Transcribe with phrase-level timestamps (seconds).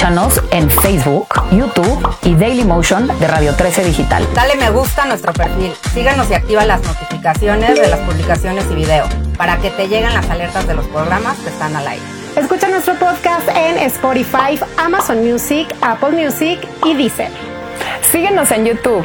[0.00, 4.26] Escúchanos en Facebook, YouTube y Daily Motion de Radio 13 Digital.
[4.34, 5.74] Dale me gusta a nuestro perfil.
[5.92, 9.04] Síganos y activa las notificaciones de las publicaciones y video
[9.36, 12.02] para que te lleguen las alertas de los programas que están al aire.
[12.34, 17.28] Escucha nuestro podcast en Spotify, Amazon Music, Apple Music y Deezer.
[18.10, 19.04] Síguenos en YouTube.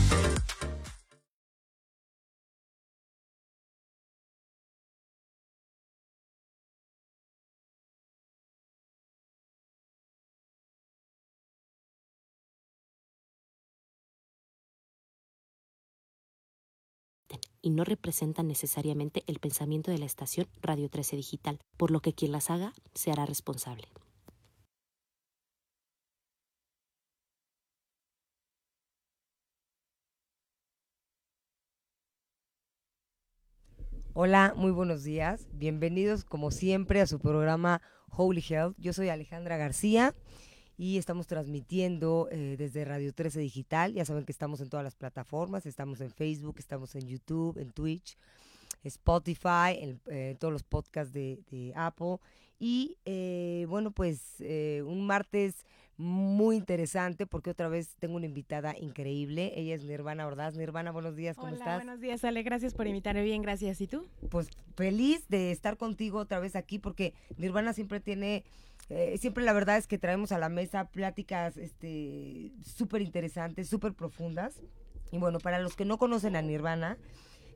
[17.61, 22.13] Y no representan necesariamente el pensamiento de la estación Radio 13 Digital, por lo que
[22.13, 23.87] quien las haga se hará responsable.
[34.13, 35.47] Hola, muy buenos días.
[35.53, 38.75] Bienvenidos como siempre a su programa Holy Health.
[38.77, 40.13] Yo soy Alejandra García
[40.81, 43.93] y estamos transmitiendo eh, desde Radio 13 Digital.
[43.93, 47.69] Ya saben que estamos en todas las plataformas, estamos en Facebook, estamos en YouTube, en
[47.69, 48.17] Twitch,
[48.83, 52.17] Spotify, en eh, todos los podcasts de, Apple.
[52.57, 59.53] Y eh, bueno, pues un martes muy interesante porque otra vez tengo una invitada increíble.
[59.55, 60.55] Ella es Nirvana Ordaz.
[60.55, 61.83] Nirvana, buenos días, ¿cómo Hola, estás?
[61.83, 62.41] Buenos días, Ale.
[62.41, 63.21] Gracias por invitarme.
[63.21, 63.81] Bien, gracias.
[63.81, 64.07] ¿Y tú?
[64.31, 68.43] Pues feliz de estar contigo otra vez aquí porque Nirvana siempre tiene
[68.93, 73.93] eh, siempre la verdad es que traemos a la mesa pláticas este súper interesantes, súper
[73.93, 74.61] profundas.
[75.13, 76.97] Y bueno, para los que no conocen a Nirvana,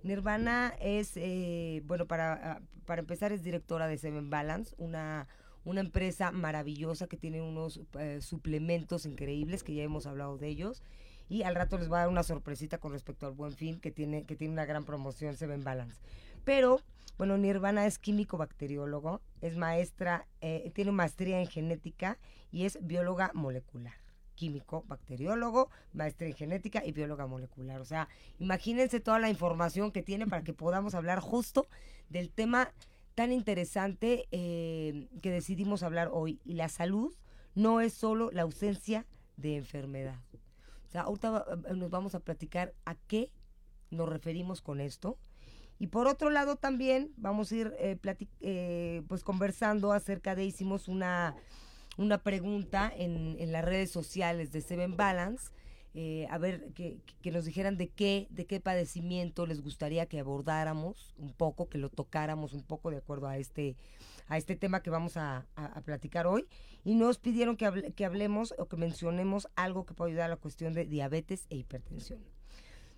[0.04, 5.28] Nirvana es, eh, bueno, para, ah, para empezar es directora de Seven Balance, una,
[5.66, 10.84] una empresa maravillosa que tiene unos eh, suplementos increíbles, que ya hemos hablado de ellos.
[11.28, 13.92] Y al rato les va a dar una sorpresita con respecto al Buen Fin, que
[13.92, 16.00] tiene, que tiene una gran promoción Seven Balance.
[16.46, 16.82] Pero
[17.18, 22.18] bueno, Nirvana es químico bacteriólogo, es maestra, eh, tiene maestría en genética
[22.52, 23.94] y es bióloga molecular.
[24.36, 27.80] Químico, bacteriólogo, maestra en genética y bióloga molecular.
[27.80, 31.68] O sea, imagínense toda la información que tiene para que podamos hablar justo
[32.10, 32.74] del tema
[33.16, 36.42] tan interesante eh, que decidimos hablar hoy.
[36.44, 37.16] Y la salud
[37.56, 39.06] no es solo la ausencia
[39.38, 40.20] de enfermedad.
[40.86, 43.32] O sea, ahorita eh, nos vamos a platicar a qué
[43.90, 45.18] nos referimos con esto
[45.80, 47.98] y por otro lado también vamos a ir eh,
[48.42, 51.36] eh, pues conversando acerca de, hicimos una,
[51.98, 55.52] una pregunta en, en las redes sociales de Seven Balance,
[55.98, 60.20] eh, a ver que, que, nos dijeran de qué, de qué padecimiento les gustaría que
[60.20, 63.78] abordáramos un poco, que lo tocáramos un poco de acuerdo a este,
[64.28, 66.48] a este tema que vamos a, a, platicar hoy.
[66.84, 70.36] Y nos pidieron que, que hablemos o que mencionemos algo que pueda ayudar a la
[70.36, 72.20] cuestión de diabetes e hipertensión.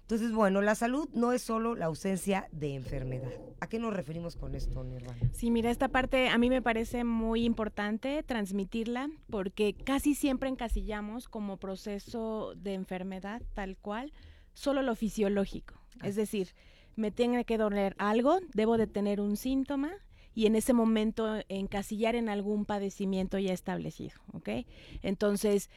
[0.08, 3.30] Entonces, bueno, la salud no es solo la ausencia de enfermedad.
[3.60, 5.20] ¿A qué nos referimos con esto, Nirvana?
[5.34, 11.28] Sí, mira, esta parte a mí me parece muy importante transmitirla porque casi siempre encasillamos
[11.28, 14.14] como proceso de enfermedad tal cual
[14.54, 15.74] solo lo fisiológico.
[16.02, 16.54] Es decir,
[16.96, 19.92] me tiene que doler algo, debo de tener un síntoma
[20.34, 24.66] y en ese momento encasillar en algún padecimiento ya establecido, ¿ok?
[25.02, 25.70] Entonces,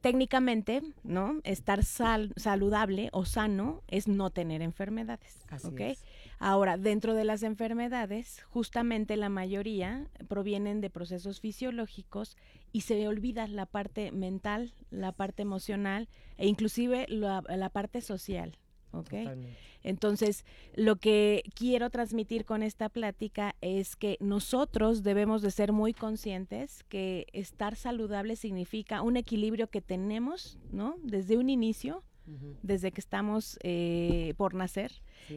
[0.00, 1.40] técnicamente, ¿no?
[1.44, 5.44] Estar saludable o sano es no tener enfermedades.
[6.38, 12.36] Ahora, dentro de las enfermedades, justamente la mayoría provienen de procesos fisiológicos
[12.72, 16.08] y se olvida la parte mental, la parte emocional
[16.38, 18.56] e inclusive la, la parte social.
[19.82, 25.94] Entonces, lo que quiero transmitir con esta plática es que nosotros debemos de ser muy
[25.94, 30.96] conscientes que estar saludable significa un equilibrio que tenemos, ¿no?
[31.02, 32.02] Desde un inicio,
[32.62, 34.92] desde que estamos eh, por nacer,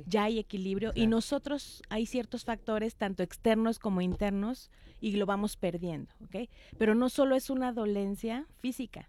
[0.06, 4.70] ya hay equilibrio y nosotros hay ciertos factores, tanto externos como internos,
[5.02, 6.50] y lo vamos perdiendo, ¿ok?
[6.78, 9.08] Pero no solo es una dolencia física,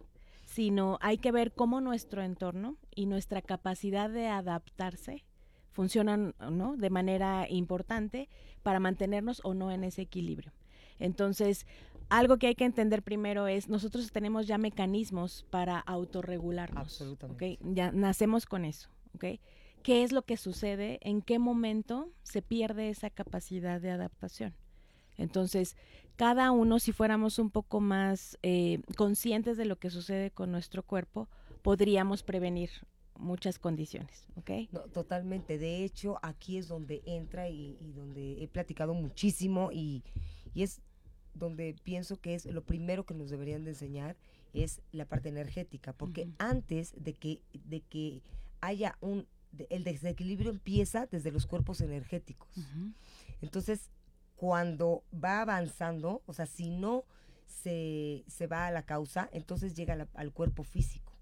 [0.55, 5.25] sino hay que ver cómo nuestro entorno y nuestra capacidad de adaptarse
[5.73, 6.77] funcionan ¿no?
[6.77, 8.29] de manera importante
[8.63, 10.53] para mantenernos o no en ese equilibrio.
[11.01, 11.67] Entonces,
[12.09, 16.81] algo que hay que entender primero es, nosotros tenemos ya mecanismos para autorregularnos.
[16.81, 17.59] Absolutamente.
[17.61, 18.91] Ya nacemos con eso.
[19.17, 19.41] ¿okay?
[19.83, 21.01] ¿Qué es lo que sucede?
[21.03, 24.55] ¿En qué momento se pierde esa capacidad de adaptación?
[25.17, 25.77] Entonces,
[26.17, 30.83] cada uno, si fuéramos un poco más eh, conscientes de lo que sucede con nuestro
[30.83, 31.29] cuerpo,
[31.63, 32.71] podríamos prevenir
[33.17, 34.51] muchas condiciones, ¿ok?
[34.93, 35.57] totalmente.
[35.59, 40.03] De hecho, aquí es donde entra y, donde he platicado muchísimo y,
[40.55, 40.81] es
[41.35, 44.17] donde pienso que es lo primero que nos deberían de enseñar
[44.53, 48.23] es la parte energética, porque antes de que, de que
[48.61, 52.49] haya un, de- el desequilibrio empieza desde los cuerpos energéticos.
[53.43, 53.91] Entonces,
[54.37, 57.05] cuando va avanzando, o sea, si no
[57.47, 61.13] se, se va a la causa, entonces llega la- al cuerpo físico.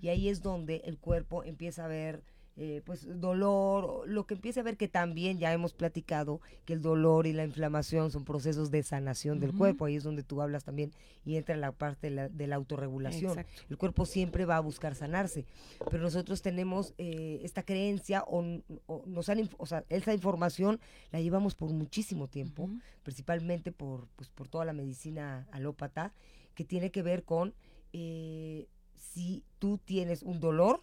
[0.00, 2.22] Y ahí es donde el cuerpo empieza a ver,
[2.56, 6.80] eh, pues, dolor, lo que empieza a ver que también ya hemos platicado, que el
[6.80, 9.84] dolor y la inflamación son procesos de sanación del cuerpo.
[9.84, 10.92] Ahí es donde tú hablas también
[11.24, 13.38] y entra la parte de la, de la autorregulación.
[13.38, 13.62] Exacto.
[13.68, 15.44] El cuerpo siempre va a buscar sanarse,
[15.90, 18.42] pero nosotros tenemos eh, esta creencia o,
[18.86, 20.80] o nos han, o sea, esa información
[21.12, 22.70] la llevamos por muchísimo tiempo,
[23.02, 26.14] principalmente por, pues, por toda la medicina alópata,
[26.54, 27.54] que tiene que ver con
[27.92, 28.66] eh,
[28.96, 30.82] si tú tienes un dolor,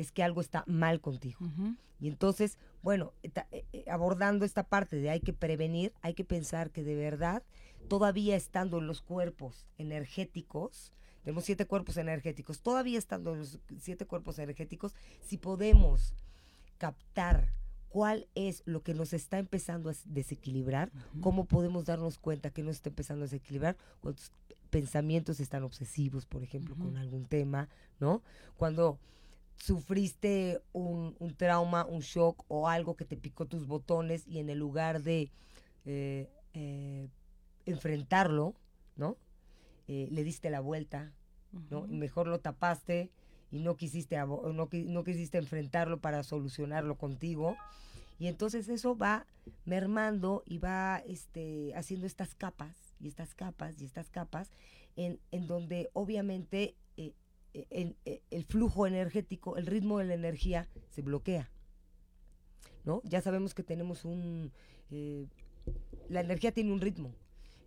[0.00, 1.38] es que algo está mal contigo.
[2.00, 3.30] Y entonces, bueno, eh,
[3.72, 7.42] eh, abordando esta parte de hay que prevenir, hay que pensar que de verdad,
[7.88, 10.92] todavía estando en los cuerpos energéticos,
[11.22, 16.14] tenemos siete cuerpos energéticos, todavía estando en los siete cuerpos energéticos, si podemos
[16.78, 17.52] captar
[17.90, 22.76] cuál es lo que nos está empezando a desequilibrar, cómo podemos darnos cuenta que nos
[22.76, 24.22] está empezando a desequilibrar cuando
[24.70, 27.68] pensamientos están obsesivos, por ejemplo, con algún tema,
[27.98, 28.22] ¿no?
[28.56, 28.98] Cuando
[29.60, 34.48] sufriste un, un trauma, un shock o algo que te picó tus botones y en
[34.48, 35.30] el lugar de
[35.84, 37.08] eh, eh,
[37.66, 38.54] enfrentarlo,
[38.96, 39.16] ¿no?
[39.86, 41.12] Eh, le diste la vuelta,
[41.68, 41.86] ¿no?
[41.86, 43.10] Y mejor lo tapaste
[43.50, 47.56] y no quisiste, no, no quisiste enfrentarlo para solucionarlo contigo.
[48.18, 49.26] Y entonces eso va
[49.64, 54.50] mermando y va este, haciendo estas capas y estas capas y estas capas
[54.96, 56.76] en, en donde obviamente
[57.52, 61.50] el, eh, el flujo energético, el ritmo de la energía se bloquea.
[62.84, 63.02] ¿no?
[63.04, 64.52] Ya sabemos que tenemos un...
[64.90, 65.26] eh,
[66.08, 67.14] la energía tiene un ritmo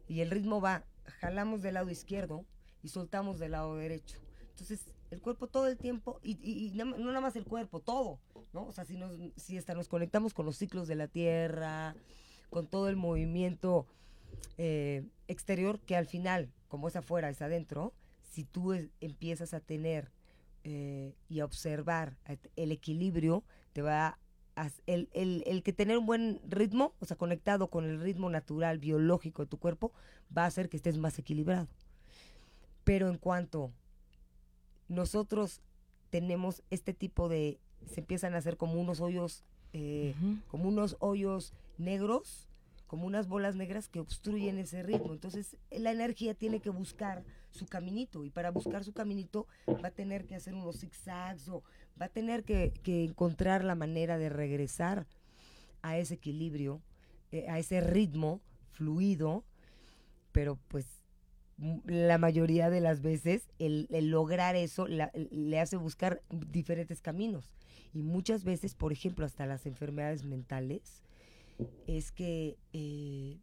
[0.07, 0.83] y el ritmo va,
[1.21, 2.45] jalamos del lado izquierdo
[2.81, 4.17] y soltamos del lado derecho.
[4.49, 8.19] Entonces, el cuerpo todo el tiempo, y, y- no nada más el cuerpo, todo,
[8.51, 8.65] ¿no?
[8.67, 11.95] O sea, si, nos, si hasta nos conectamos con los ciclos de la Tierra,
[12.49, 13.87] con todo el movimiento
[14.57, 17.93] eh, exterior, que al final, como es afuera, es adentro,
[18.33, 20.11] si tú es- empiezas a tener
[20.63, 22.17] eh, y a observar
[22.55, 23.43] el equilibrio,
[23.73, 24.17] te va
[24.55, 28.29] a, el, el, el que tener un buen ritmo, o sea, conectado con el ritmo
[28.29, 29.91] natural, biológico de tu cuerpo,
[30.35, 31.67] va a hacer que estés más equilibrado.
[32.83, 33.71] Pero en cuanto
[34.87, 35.61] nosotros
[36.09, 39.43] tenemos este tipo de, se empiezan a hacer como unos hoyos,
[39.73, 40.13] eh,
[40.47, 42.47] como unos hoyos negros,
[42.87, 45.13] como unas bolas negras que obstruyen ese ritmo.
[45.13, 47.23] Entonces la energía tiene que buscar
[47.53, 51.63] su caminito y para buscar su caminito va a tener que hacer unos zigzags o
[51.99, 55.07] va a tener que, que encontrar la manera de regresar
[55.81, 56.81] a ese equilibrio,
[57.31, 58.41] eh, a ese ritmo
[58.71, 59.45] fluido,
[60.31, 61.03] pero pues
[61.85, 67.53] la mayoría de las veces el, lograr eso le hace buscar diferentes caminos.
[67.93, 71.03] Y muchas veces, por ejemplo, hasta las enfermedades mentales,
[71.85, 73.37] es que eh,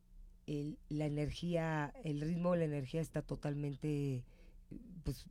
[0.46, 4.24] el- la energía, el ritmo de la energía está totalmente,
[5.04, 5.26] pues,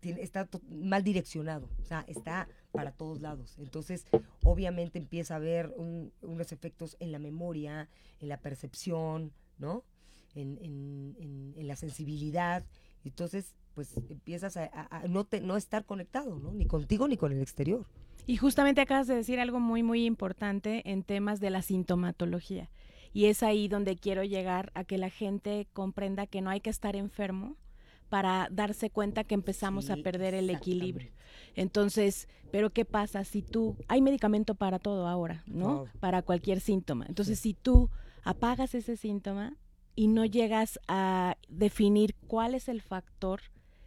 [0.00, 3.56] tiene- está mal direccionado, o sea, está para todos lados.
[3.58, 4.04] Entonces,
[4.42, 7.88] obviamente empieza a haber un- unos efectos en la memoria,
[8.20, 9.84] en la percepción, ¿no?
[10.34, 12.64] En, la sensibilidad.
[13.04, 16.52] Entonces, pues empiezas a no, te- no estar conectado, ¿no?
[16.52, 17.86] Ni contigo ni con el exterior.
[18.26, 22.68] Y justamente acabas de decir algo muy, muy importante en temas de la sintomatología.
[23.14, 26.68] Y es ahí donde quiero llegar a que la gente comprenda que no hay que
[26.68, 27.56] estar enfermo
[28.10, 31.10] para darse cuenta que empezamos a perder el equilibrio.
[31.56, 35.86] Entonces, pero ¿qué pasa si tú, hay medicamento para todo ahora, ¿no?
[36.00, 37.06] Para cualquier síntoma.
[37.08, 37.88] Entonces, si tú
[38.22, 39.56] apagas ese síntoma
[39.96, 43.40] y no llegas a definir cuál es el factor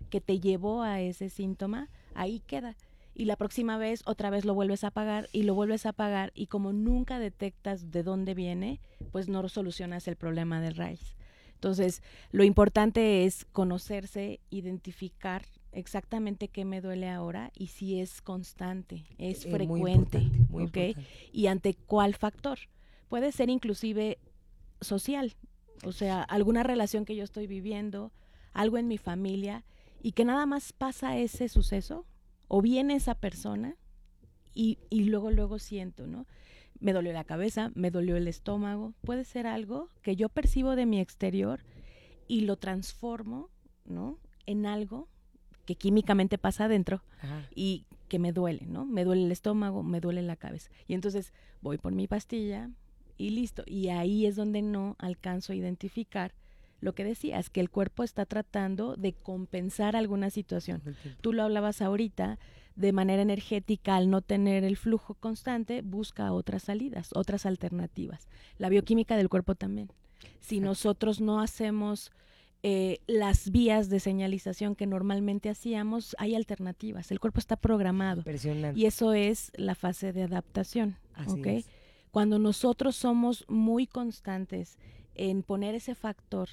[0.10, 2.76] que te llevó a ese síntoma, ahí queda.
[3.20, 6.32] Y la próxima vez otra vez lo vuelves a apagar y lo vuelves a apagar
[6.36, 8.80] y como nunca detectas de dónde viene,
[9.12, 11.16] pues no solucionas el problema de raíz.
[11.56, 19.04] Entonces, lo importante es conocerse, identificar exactamente qué me duele ahora y si es constante,
[19.18, 20.20] es Eh, muy frecuente,
[20.50, 20.78] muy ¿ok?
[20.78, 21.10] importante.
[21.34, 22.60] y ante cuál factor.
[23.08, 24.20] Puede ser inclusive
[24.80, 25.34] social,
[25.84, 28.12] o sea, alguna relación que yo estoy viviendo,
[28.54, 29.66] algo en mi familia,
[30.04, 32.06] y que nada más pasa ese suceso,
[32.48, 33.75] o viene esa persona,
[34.54, 36.25] y, y luego, luego siento, ¿no?
[36.80, 40.86] Me dolió la cabeza, me dolió el estómago, puede ser algo que yo percibo de
[40.86, 41.63] mi exterior
[42.27, 43.50] y lo transformo,
[43.86, 44.18] ¿no?
[44.46, 45.08] En algo
[45.66, 47.48] que químicamente pasa adentro Ajá.
[47.54, 48.86] y que me duele, ¿no?
[48.86, 50.72] Me duele el estómago, me duele la cabeza.
[50.88, 52.72] Y entonces voy por mi pastilla
[53.18, 53.63] y listo.
[53.66, 56.34] Y ahí es donde no alcanzo a identificar
[56.80, 60.82] lo que decías, que el cuerpo está tratando de compensar alguna situación.
[61.22, 62.40] Tú lo hablabas ahorita,
[62.76, 68.28] de manera energética, al no tener el flujo constante, busca otras salidas, otras alternativas.
[68.60, 69.90] La bioquímica del cuerpo también.
[70.40, 72.12] Si nosotros no hacemos
[72.64, 77.12] eh, las vías de señalización que normalmente hacíamos, hay alternativas.
[77.12, 78.20] El cuerpo está programado.
[78.20, 78.80] Impresionante.
[78.80, 80.98] Y eso es la fase de adaptación.
[81.14, 81.48] Así ¿ok?
[81.48, 81.70] es.
[82.12, 84.78] Cuando nosotros somos muy constantes
[85.16, 86.50] en poner ese factor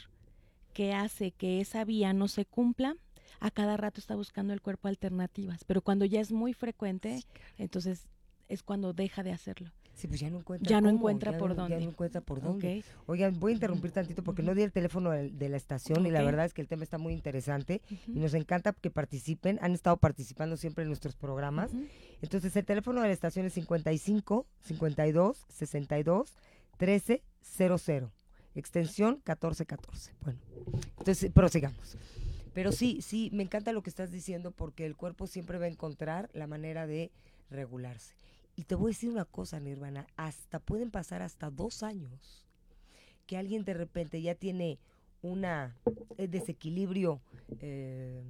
[0.75, 2.97] que hace que esa vía no se cumpla,
[3.41, 5.65] a cada rato está buscando el cuerpo alternativas.
[5.65, 7.25] Pero cuando ya es muy frecuente,
[7.57, 8.07] entonces
[8.49, 9.71] es cuando deja de hacerlo.
[9.95, 11.85] Sí, pues ya no encuentra Ya no cómo, encuentra ya por no- Ya dónde.
[11.85, 12.85] no encuentra por dónde.
[13.07, 16.23] Oigan, voy a interrumpir tantito porque no di el teléfono de, la estación y la
[16.23, 19.59] verdad es que el tema está muy interesante y nos encanta que participen.
[19.63, 21.71] Han estado participando siempre en nuestros programas.
[22.23, 26.35] Entonces, el teléfono de la estación es 55 52 62
[26.77, 28.11] 13 00.
[28.55, 30.13] Extensión 1414.
[30.23, 30.39] Bueno,
[30.99, 31.97] entonces prosigamos.
[32.53, 35.69] Pero sí, sí, me encanta lo que estás diciendo porque el cuerpo siempre va a
[35.69, 37.11] encontrar la manera de
[37.51, 38.15] regularse.
[38.57, 42.45] Y te voy a decir una cosa, Nirvana, hasta pueden pasar hasta dos años
[43.27, 44.79] que alguien de repente ya tiene
[45.23, 45.75] una
[46.19, 47.21] eh, desequilibrio
[47.61, 48.23] eh,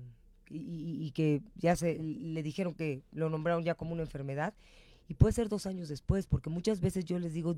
[0.49, 4.55] y, y- y que ya se le dijeron que lo nombraron ya como una enfermedad
[5.09, 7.57] y puede ser dos años después porque muchas veces yo les digo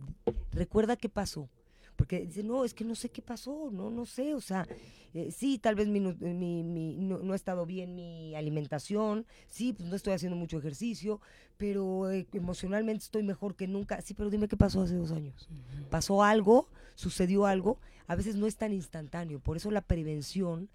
[0.53, 1.49] recuerda qué pasó
[1.97, 4.67] porque dicen no es que no sé qué pasó no no sé o sea
[5.15, 9.25] eh, sí tal vez mi, nu- mi- mi- no, no ha estado bien mi alimentación
[9.49, 11.21] sí pues no estoy haciendo mucho ejercicio
[11.57, 14.01] pero eh, emocionalmente estoy mejor que nunca.
[14.03, 15.49] Sí pero dime qué pasó hace dos años.
[15.91, 20.69] Pasó algo sucedió algo a veces no es tan instantáneo por eso la prevención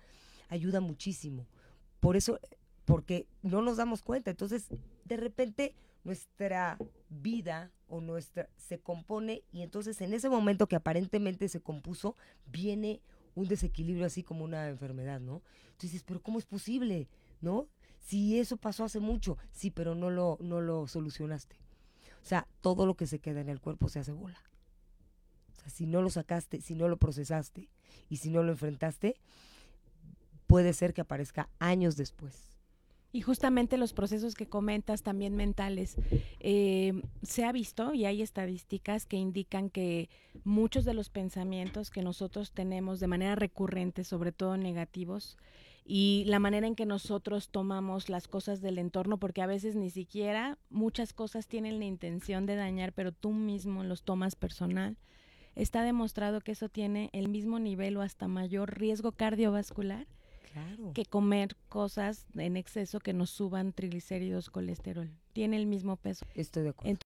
[0.49, 1.45] ayuda muchísimo.
[1.99, 2.39] Por eso
[2.85, 4.31] porque no nos damos cuenta.
[4.31, 4.65] Entonces
[5.05, 6.77] de repente nuestra
[7.09, 13.01] vida o nuestra se compone y entonces en ese momento que aparentemente se compuso viene
[13.35, 15.41] un desequilibrio así como una enfermedad, ¿no?
[15.65, 17.09] Entonces dices, pero ¿cómo es posible?
[17.41, 17.67] ¿No?
[17.99, 21.57] Si eso pasó hace mucho, sí, pero no lo, no lo solucionaste.
[22.21, 24.41] O sea, todo lo que se queda en el cuerpo se hace bola.
[25.51, 27.69] O sea, si no lo sacaste, si no lo procesaste
[28.09, 29.15] y si no lo enfrentaste,
[30.47, 32.50] puede ser que aparezca años después.
[33.13, 35.97] Y justamente los procesos que comentas también mentales,
[36.39, 40.09] eh, se ha visto y hay estadísticas que indican que
[40.45, 45.37] muchos de los pensamientos que nosotros tenemos de manera recurrente, sobre todo negativos,
[45.83, 49.89] y la manera en que nosotros tomamos las cosas del entorno, porque a veces ni
[49.89, 54.97] siquiera muchas cosas tienen la intención de dañar, pero tú mismo los tomas personal,
[55.55, 60.07] está demostrado que eso tiene el mismo nivel o hasta mayor riesgo cardiovascular
[60.51, 60.91] Claro.
[60.93, 65.09] que comer cosas en exceso que nos suban triglicéridos, colesterol.
[65.33, 66.25] Tiene el mismo peso.
[66.35, 66.99] Estoy de acuerdo.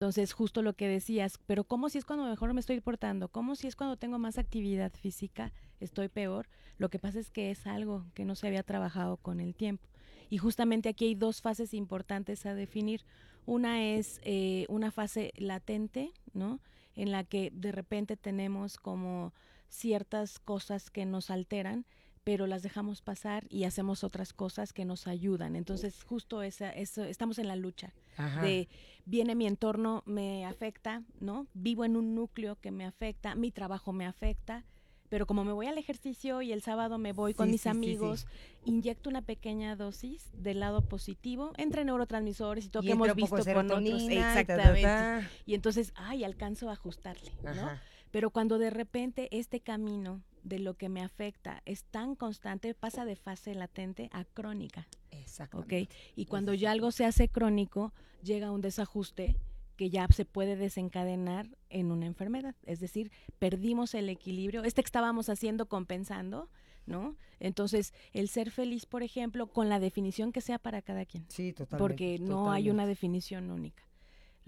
[0.00, 3.28] Entonces, justo lo que decías, pero ¿cómo si es cuando mejor me estoy portando?
[3.28, 6.48] ¿Cómo si es cuando tengo más actividad física, estoy peor?
[6.76, 9.88] Lo que pasa es que es algo que no se había trabajado con el tiempo.
[10.30, 13.04] Y justamente aquí hay dos fases importantes a definir.
[13.44, 16.60] Una es eh, una fase latente, ¿no?
[16.94, 19.32] En la que de repente tenemos como
[19.68, 21.86] ciertas cosas que nos alteran,
[22.28, 25.56] pero las dejamos pasar y hacemos otras cosas que nos ayudan.
[25.56, 28.42] Entonces, justo esa, eso, estamos en la lucha Ajá.
[28.42, 28.68] de
[29.06, 31.46] viene mi entorno, me afecta, ¿no?
[31.54, 34.66] Vivo en un núcleo que me afecta, mi trabajo me afecta,
[35.08, 37.72] pero como me voy al ejercicio y el sábado me voy con mis sí, sí,
[37.72, 37.78] sí.
[37.78, 38.26] amigos,
[38.66, 43.42] inyecto una pequeña dosis del lado positivo entre neurotransmisores y todo Y que hemos visto
[43.42, 44.06] con otros.
[44.06, 44.82] ta, ta, Exactamente.
[44.82, 45.30] ta.
[45.46, 47.70] Y entonces, ay, alcanzo a ajustarle, ¿no?
[48.10, 53.04] Pero cuando de repente este camino de lo que me afecta es tan constante, pasa
[53.04, 54.88] de fase latente a crónica.
[54.90, 55.16] ¿ok?
[55.20, 55.88] Exactamente.
[56.16, 59.36] Y cuando ya algo se hace crónico, llega un desajuste
[59.76, 62.54] que ya se puede desencadenar en una enfermedad.
[62.64, 64.64] Es decir, perdimos el equilibrio.
[64.64, 66.50] Este que estábamos haciendo compensando,
[66.86, 67.16] ¿no?
[67.38, 71.52] Entonces, el ser feliz, por ejemplo, con la definición que sea para cada quien, Sí,
[71.52, 71.78] totalmente.
[71.78, 73.84] porque no hay una definición única.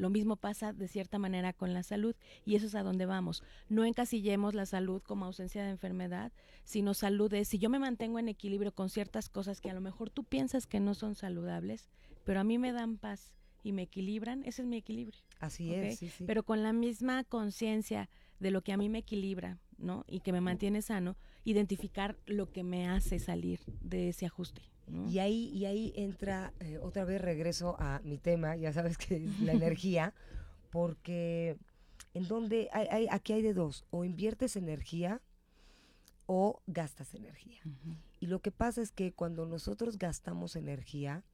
[0.01, 2.17] Lo mismo pasa de cierta manera con la salud
[2.47, 3.43] y eso es a donde vamos.
[3.69, 6.33] No encasillemos la salud como ausencia de enfermedad,
[6.65, 9.83] sino salud es si yo me mantengo en equilibrio con ciertas cosas que a lo
[9.83, 11.91] mejor tú piensas que no son saludables,
[12.25, 15.21] pero a mí me dan paz y me equilibran, ese es mi equilibrio.
[15.39, 16.25] Así es, sí, sí.
[16.27, 20.07] Pero con la misma conciencia de lo que a mí me equilibra, ¿no?
[20.09, 24.63] Y que me mantiene sano, identificar lo que me hace salir de ese ajuste.
[24.91, 25.09] ¿No?
[25.09, 29.17] Y ahí, y ahí entra, eh, otra vez regreso a mi tema, ya sabes que
[29.25, 30.15] es la energía,
[30.71, 31.57] porque
[32.15, 35.21] en donde hay, hay- aquí hay de dos, o inviertes energía
[36.27, 37.61] o gastas energía.
[38.21, 41.25] Y lo que pasa es que cuando nosotros gastamos energía,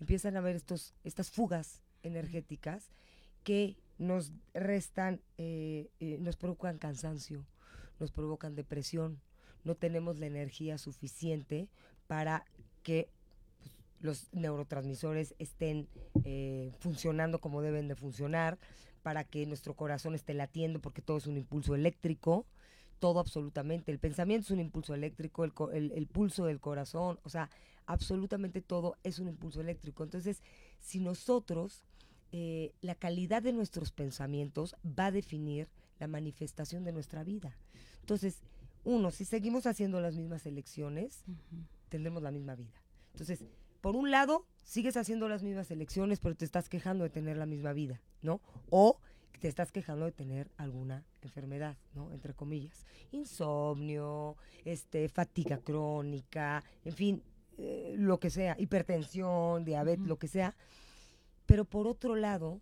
[0.00, 2.90] empiezan a haber estos, estas fugas energéticas
[3.44, 7.46] que nos restan, eh, eh, nos provocan cansancio,
[8.00, 9.20] nos provocan depresión,
[9.64, 11.68] no tenemos la energía suficiente
[12.08, 12.44] para
[12.82, 13.08] que
[13.60, 15.88] pues, los neurotransmisores estén
[16.24, 18.58] eh, funcionando como deben de funcionar,
[19.02, 22.46] para que nuestro corazón esté latiendo, porque todo es un impulso eléctrico,
[23.00, 23.90] todo absolutamente.
[23.90, 27.50] El pensamiento es un impulso eléctrico, el, el- el pulso del corazón, o sea,
[27.86, 30.04] absolutamente todo es un impulso eléctrico.
[30.04, 30.40] Entonces,
[30.80, 31.82] si nosotros,
[32.30, 37.56] eh, la calidad de nuestros pensamientos va a definir la manifestación de nuestra vida.
[38.00, 38.36] Entonces,
[38.84, 41.24] uno, si seguimos haciendo las mismas elecciones,
[41.92, 42.72] tendremos la misma vida.
[43.12, 43.44] Entonces,
[43.80, 47.46] por un lado, sigues haciendo las mismas elecciones, pero te estás quejando de tener la
[47.46, 48.40] misma vida, ¿no?
[48.70, 48.98] O
[49.40, 52.12] te estás quejando de tener alguna enfermedad, ¿no?
[52.12, 52.86] Entre comillas.
[53.10, 57.22] Insomnio, este, fatiga crónica, en fin,
[57.58, 60.54] eh, lo que sea, hipertensión, diabetes, lo que sea.
[61.44, 62.60] Pero por otro lado,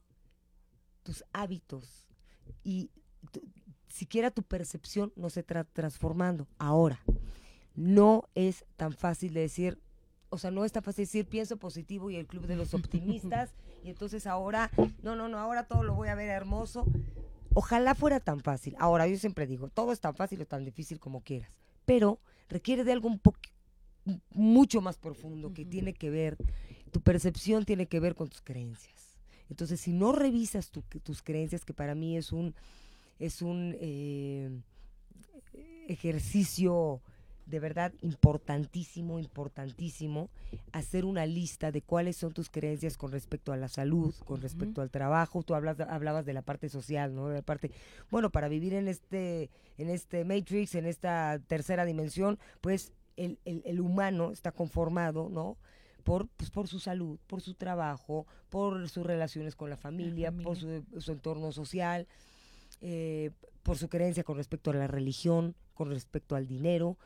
[1.02, 2.06] tus hábitos
[2.64, 2.90] y
[3.30, 3.42] tu-
[3.88, 6.48] siquiera tu percepción no se está transformando.
[6.58, 6.98] Ahora,
[7.80, 9.78] no es tan fácil de decir,
[10.28, 13.50] o sea, no es tan fácil decir pienso positivo y el club de los optimistas
[13.82, 14.70] y entonces ahora,
[15.02, 16.84] no, no, no, ahora todo lo voy a ver hermoso.
[17.54, 18.76] Ojalá fuera tan fácil.
[18.78, 22.20] Ahora, yo siempre digo, todo es tan fácil o tan difícil como quieras, pero
[22.50, 23.40] requiere de algo un poco
[24.34, 26.36] mucho más profundo que tiene que ver,
[26.90, 29.18] tu percepción tiene que ver con tus creencias.
[29.48, 32.54] Entonces, si no revisas tu- tus creencias, que para mí es un,
[33.18, 34.50] es un eh,
[35.88, 37.00] ejercicio
[37.50, 40.30] de verdad importantísimo, importantísimo,
[40.72, 44.80] hacer una lista de cuáles son tus creencias con respecto a la salud, con respecto
[44.82, 45.42] al trabajo.
[45.42, 47.28] Tú hablas, hablabas de la parte social, ¿no?
[47.28, 47.70] De la parte,
[48.10, 53.62] bueno, para vivir en este, en este Matrix, en esta tercera dimensión, pues el, el-
[53.66, 55.56] el humano está conformado, ¿no?
[56.04, 60.56] Por, pues, por su salud, por su trabajo, por sus relaciones con la familia, por
[60.56, 62.06] su, su entorno social,
[62.80, 63.30] eh,
[63.62, 66.96] por su creencia con respecto a la religión, con respecto al dinero.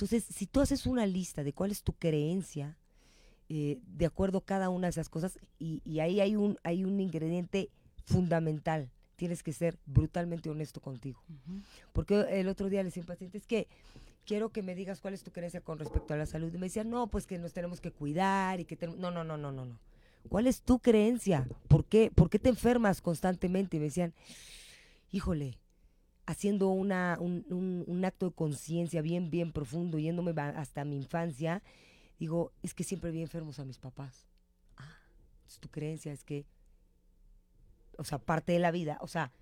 [0.00, 2.78] Entonces, si tú haces una lista de cuál es tu creencia,
[3.50, 6.84] eh, de acuerdo a cada una de esas cosas, y, y ahí hay un, hay
[6.84, 7.68] un ingrediente
[8.06, 8.90] fundamental.
[9.16, 11.22] Tienes que ser brutalmente honesto contigo.
[11.92, 13.68] Porque el otro día le decía paciente, es que
[14.24, 16.50] quiero que me digas cuál es tu creencia con respecto a la salud.
[16.50, 18.98] Y me decían, no, pues que nos tenemos que cuidar y que tenemos...
[18.98, 19.78] No, no, no, no, no, no.
[20.30, 21.46] ¿Cuál es tu creencia?
[21.68, 23.76] ¿Por qué, ¿Por qué te enfermas constantemente?
[23.76, 24.14] Y me decían,
[25.12, 25.58] híjole,
[26.30, 31.62] haciendo una, un, un- un acto de conciencia bien, bien profundo, yéndome hasta mi infancia,
[32.18, 34.26] digo, es que siempre vi enfermos a mis papás.
[34.76, 34.96] Ah,
[35.38, 36.46] entonces tu creencia es que,
[37.98, 39.32] o sea, parte de la vida, o sea,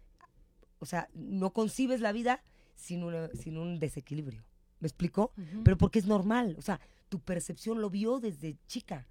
[0.81, 2.43] o sea, no concibes la vida
[2.75, 4.45] sin, una- sin un desequilibrio.
[4.81, 5.33] ¿Me explicó?
[5.65, 9.07] Pero porque es normal, o sea, tu percepción lo vio desde chica.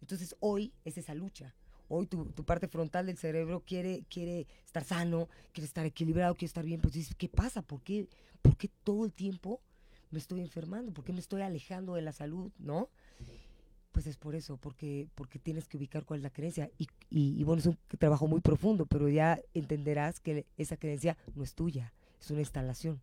[0.00, 1.54] Entonces hoy es esa lucha.
[1.88, 6.46] Hoy tu, tu parte frontal del cerebro quiere, quiere estar sano, quiere estar equilibrado, quiere
[6.46, 6.80] estar bien.
[6.80, 7.62] Pues dices, ¿qué pasa?
[7.62, 8.08] ¿Por qué,
[8.42, 9.60] ¿Por qué todo el tiempo
[10.10, 10.92] me estoy enfermando?
[10.92, 12.50] ¿Por qué me estoy alejando de la salud?
[12.58, 12.88] ¿No?
[13.92, 16.70] Pues es por eso, porque, porque tienes que ubicar cuál es la creencia.
[16.76, 21.16] Y, y, y bueno, es un trabajo muy profundo, pero ya entenderás que esa creencia
[21.34, 23.00] no es tuya, es una instalación.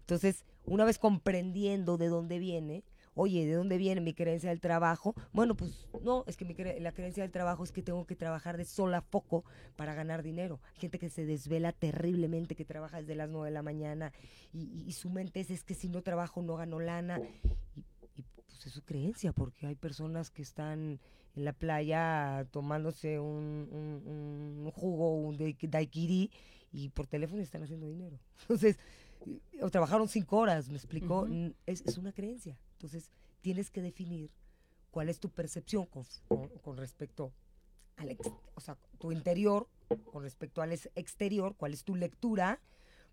[0.00, 2.82] Entonces, una vez comprendiendo de dónde viene,
[3.18, 5.14] oye, ¿de dónde viene mi creencia del trabajo?
[5.32, 8.14] Bueno, pues no, es que mi cre- la creencia del trabajo es que tengo que
[8.16, 9.44] trabajar de sol a foco
[9.76, 10.60] para ganar dinero.
[10.74, 14.12] Hay gente que se desvela terriblemente, que trabaja desde las 9 de la mañana
[14.52, 17.20] y, y- y su mente es, es que si no trabajo no gano lana.
[17.76, 17.80] Y,
[18.20, 21.00] y, pues es su creencia, porque hay personas que están
[21.36, 26.30] en la playa tomándose un, un- un jugo, un dai- daiquiri,
[26.72, 28.18] y por teléfono están haciendo dinero.
[28.42, 28.78] Entonces,
[29.60, 31.26] o trabajaron cinco horas, ¿me explicó?
[31.66, 32.56] Es, es una creencia.
[32.78, 33.10] Entonces,
[33.40, 34.30] tienes que definir
[34.92, 37.32] cuál es tu percepción con, con- con respecto
[37.96, 39.66] al ex- o sea, tu interior,
[40.12, 42.60] con respecto al ex- exterior, cuál es tu lectura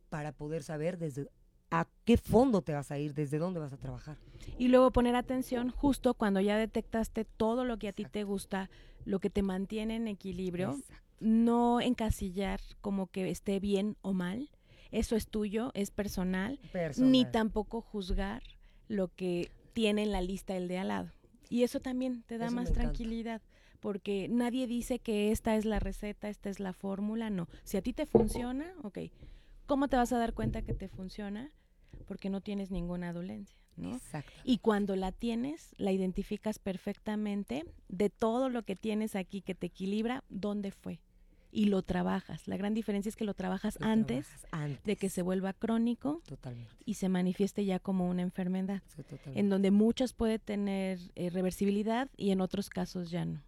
[0.09, 1.27] para poder saber desde
[1.71, 4.17] a qué fondo te vas a ir, desde dónde vas a trabajar.
[4.59, 8.69] Y luego poner atención justo cuando ya detectaste todo lo que a ti te gusta,
[9.03, 10.79] lo que te mantiene en equilibrio,
[11.19, 14.51] no encasillar como que esté bien o mal.
[14.91, 17.11] Eso es tuyo, es personal, Personal.
[17.11, 18.43] ni tampoco juzgar
[18.87, 21.11] lo que tiene en la lista el de al lado.
[21.49, 23.41] Y eso también te da Eso más tranquilidad,
[23.79, 27.47] porque nadie dice que esta es la receta, esta es la fórmula, no.
[27.63, 28.99] Si a ti te funciona, ok.
[29.65, 31.51] ¿Cómo te vas a dar cuenta que te funciona?
[32.07, 33.95] Porque no tienes ninguna dolencia, ¿no?
[33.95, 34.31] Exacto.
[34.43, 39.67] Y cuando la tienes, la identificas perfectamente de todo lo que tienes aquí que te
[39.67, 40.99] equilibra, dónde fue.
[41.55, 42.47] Y lo trabajas.
[42.47, 44.83] La gran diferencia es que lo trabajas Lo antes, trabajas antes.
[44.83, 46.73] de que se vuelva crónico Totalmente.
[46.85, 49.03] y se manifieste ya como una enfermedad, Sí,
[49.35, 53.41] en donde muchas puede tener eh, reversibilidad y en otros casos ya no.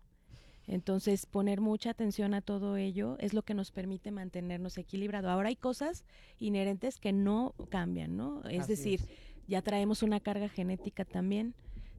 [0.67, 5.29] Entonces, poner mucha atención a todo ello es lo que nos permite mantenernos equilibrados.
[5.29, 6.03] Ahora hay cosas
[6.39, 8.43] inherentes que no cambian, ¿no?
[8.49, 9.07] Es Así decir, es.
[9.47, 11.53] ya traemos una carga genética también,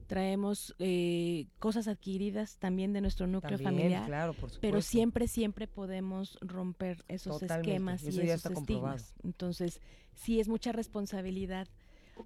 [0.09, 5.67] traemos eh, cosas adquiridas también de nuestro núcleo También, familiar, claro, por pero siempre, siempre
[5.67, 8.95] podemos romper esos Totalmente, esquemas eso y esos comprobado.
[8.95, 9.13] estigmas.
[9.23, 9.81] Entonces,
[10.15, 11.67] sí es mucha responsabilidad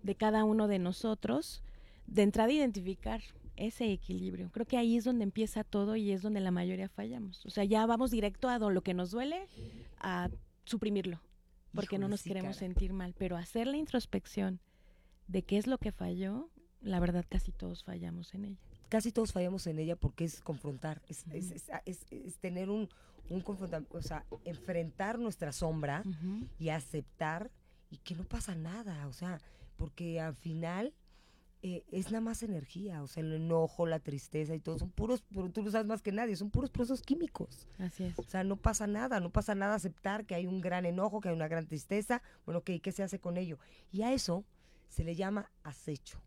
[0.02, 1.62] de cada uno de nosotros
[2.08, 3.22] de entrada identificar
[3.58, 4.50] ese equilibrio.
[4.52, 7.46] Creo que ahí es donde empieza todo y es donde la mayoría fallamos.
[7.46, 9.50] O sea, ya vamos directo a lo que nos duele,
[10.00, 10.30] a
[10.64, 11.20] suprimirlo,
[11.76, 13.14] porque no nos sí, queremos sentir mal.
[13.18, 14.62] Pero hacer la introspección
[15.28, 16.50] de qué es lo que falló,
[16.84, 18.58] la verdad casi todos fallamos en ella.
[18.90, 21.56] Casi todos fallamos en ella porque es confrontar, es, es- Ujú.
[21.56, 22.90] es- es- es tener un,
[23.30, 26.04] un confrontamiento, o sea, enfrentar nuestra sombra
[26.60, 27.50] y aceptar
[27.90, 29.40] y que no pasa nada, o sea,
[29.78, 30.94] porque al final
[31.66, 35.24] eh, es nada más energía, o sea, el enojo, la tristeza y todo, son puros,
[35.34, 37.70] pero tú lo sabes más que nadie, son puros procesos químicos.
[37.80, 38.20] Así es.
[38.20, 41.30] O sea, no pasa nada, no pasa nada aceptar que hay un gran enojo, que
[41.30, 42.22] hay una gran tristeza.
[42.46, 43.60] Bueno, ok, ¿qué se hace con ello?
[43.94, 44.44] Y a eso
[44.90, 46.20] se le llama acecho.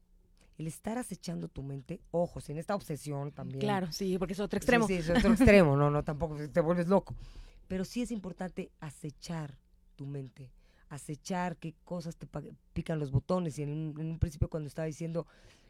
[0.59, 3.61] El estar acechando tu mente, ojos, en esta obsesión también.
[3.61, 4.87] Claro, sí, porque es otro extremo.
[4.87, 7.15] Sí, es otro extremo, no, no, tampoco te vuelves loco.
[7.69, 9.59] Pero sí es importante acechar
[9.97, 10.51] tu mente,
[10.89, 12.27] acechar qué cosas te
[12.73, 13.59] pican los botones.
[13.59, 15.27] Y en un, en un principio cuando estaba diciendo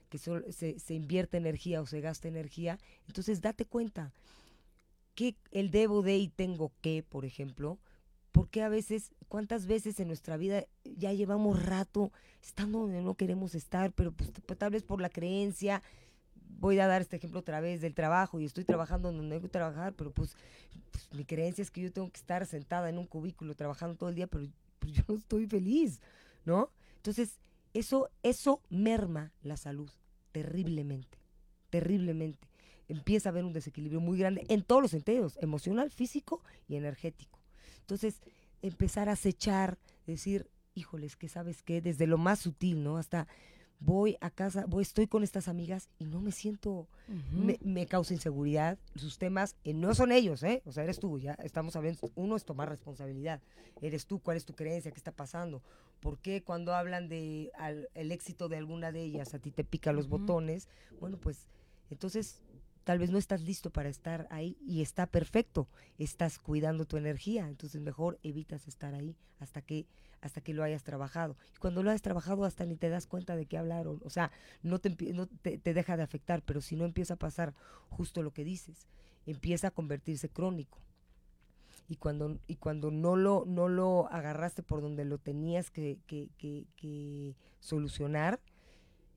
[0.08, 4.12] que sol- se, se invierte energía o se gasta energía, entonces date cuenta
[5.16, 7.78] que el debo de y tengo que, por ejemplo,
[8.36, 13.54] porque a veces, cuántas veces en nuestra vida ya llevamos rato estando donde no queremos
[13.54, 15.82] estar, pero pues, t- tal vez por la creencia,
[16.60, 19.48] voy a dar este ejemplo otra vez del trabajo y estoy trabajando donde hay que
[19.48, 20.36] trabajar, pero pues,
[20.90, 24.10] pues, mi creencia es que yo tengo que estar sentada en un cubículo trabajando todo
[24.10, 24.46] el día, pero
[24.80, 26.02] pues, yo no estoy feliz,
[26.44, 26.70] ¿no?
[26.96, 27.38] Entonces,
[27.72, 29.90] eso, eso merma la salud
[30.32, 31.16] terriblemente,
[31.70, 32.46] terriblemente.
[32.86, 37.35] Empieza a haber un desequilibrio muy grande en todos los sentidos, emocional, físico y energético.
[37.86, 38.20] Entonces,
[38.62, 42.96] empezar a acechar, decir, híjoles, que sabes qué, desde lo más sutil, ¿no?
[42.98, 43.28] Hasta
[43.78, 46.88] voy a casa, voy, estoy con estas amigas y no me siento,
[47.32, 48.76] me, me causa inseguridad.
[48.96, 50.62] Sus temas eh, no son ellos, ¿eh?
[50.66, 52.10] O sea, eres tú, ya estamos hablando.
[52.16, 53.40] Uno es tomar responsabilidad.
[53.80, 54.90] Eres tú, ¿cuál es tu creencia?
[54.90, 55.62] ¿Qué está pasando?
[56.00, 59.62] ¿Por qué cuando hablan de al- el éxito de alguna de ellas a ti te
[59.62, 60.68] pica los botones?
[60.98, 61.46] Bueno, pues
[61.90, 62.40] entonces
[62.86, 65.66] tal vez no estás listo para estar ahí y está perfecto.
[65.98, 69.86] Estás cuidando tu energía, entonces mejor evitas estar ahí hasta que
[70.20, 71.36] hasta que lo hayas trabajado.
[71.56, 74.30] Y cuando lo hayas trabajado hasta ni te das cuenta de qué hablar, o, sea,
[74.62, 77.54] no, te, no te, te deja de afectar, pero si no empieza a pasar
[77.90, 78.86] justo lo que dices,
[79.26, 80.78] empieza a convertirse crónico.
[81.88, 86.30] Y cuando, y cuando no, lo, no lo agarraste por donde lo tenías que, que,
[86.38, 88.40] que- solucionar,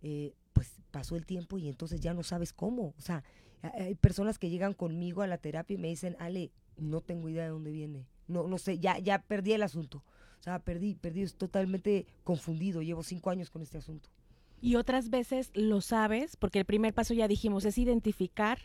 [0.02, 2.94] eh, pues pasó el tiempo y entonces ya no sabes cómo.
[2.98, 3.24] O sea,
[3.62, 7.44] hay personas que llegan conmigo a la terapia y me dicen, Ale, no tengo idea
[7.44, 8.06] de dónde viene.
[8.28, 10.04] No, no sé, ya, ya perdí el asunto.
[10.40, 12.82] O sea, perdí, perdí, es totalmente confundido.
[12.82, 14.10] Llevo cinco años con este asunto.
[14.62, 18.60] Y otras veces lo sabes, porque el primer paso ya dijimos es identificar,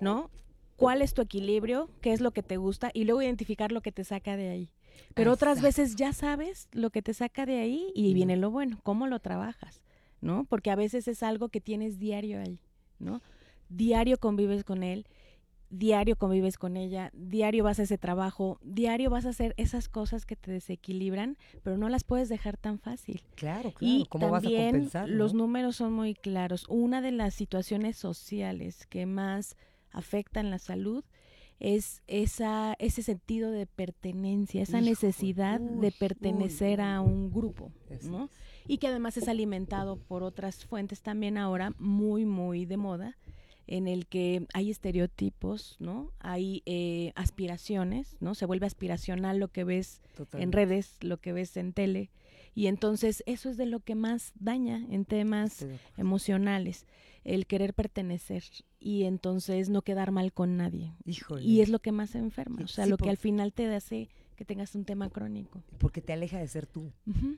[0.00, 0.30] ¿no?
[0.76, 1.90] ¿Cuál es tu equilibrio?
[2.00, 2.90] ¿Qué es lo que te gusta?
[2.94, 4.70] Y luego identificar lo que te saca de ahí.
[5.14, 8.78] Pero otras veces ya sabes lo que te saca de ahí y viene lo bueno,
[8.82, 9.82] cómo lo trabajas,
[10.20, 10.44] ¿no?
[10.44, 12.58] Porque a veces es algo que tienes diario ahí,
[12.98, 13.22] ¿no?
[13.74, 15.06] Diario convives con él,
[15.70, 20.26] diario convives con ella, diario vas a ese trabajo, diario vas a hacer esas cosas
[20.26, 23.22] que te desequilibran, pero no las puedes dejar tan fácil.
[23.34, 23.74] Claro, claro.
[23.80, 25.08] Y ¿Cómo vas a también compensar?
[25.08, 25.44] los no?
[25.44, 26.66] números son muy claros.
[26.68, 29.56] Una de las situaciones sociales que más
[29.90, 31.02] afectan la salud
[31.58, 37.72] es esa, ese sentido de pertenencia, esa necesidad uy, de pertenecer uy, a un grupo,
[38.02, 38.28] ¿no?
[38.66, 43.16] Y que además es alimentado por otras fuentes también ahora muy, muy de moda,
[43.66, 46.12] en el que hay estereotipos, ¿no?
[46.18, 48.34] Hay eh, aspiraciones, ¿no?
[48.34, 50.00] Se vuelve aspiracional lo que ves
[50.32, 52.10] en redes, lo que ves en tele.
[52.54, 56.86] Y entonces eso es de lo que más daña en temas emocionales,
[57.24, 58.44] el querer pertenecer
[58.78, 60.92] y entonces no quedar mal con nadie.
[61.04, 61.44] Híjole.
[61.44, 64.10] Y es lo que más enferma, o sea, sí, lo que al final te hace
[64.36, 65.62] que tengas un tema crónico.
[65.78, 66.90] Porque te aleja de ser tú.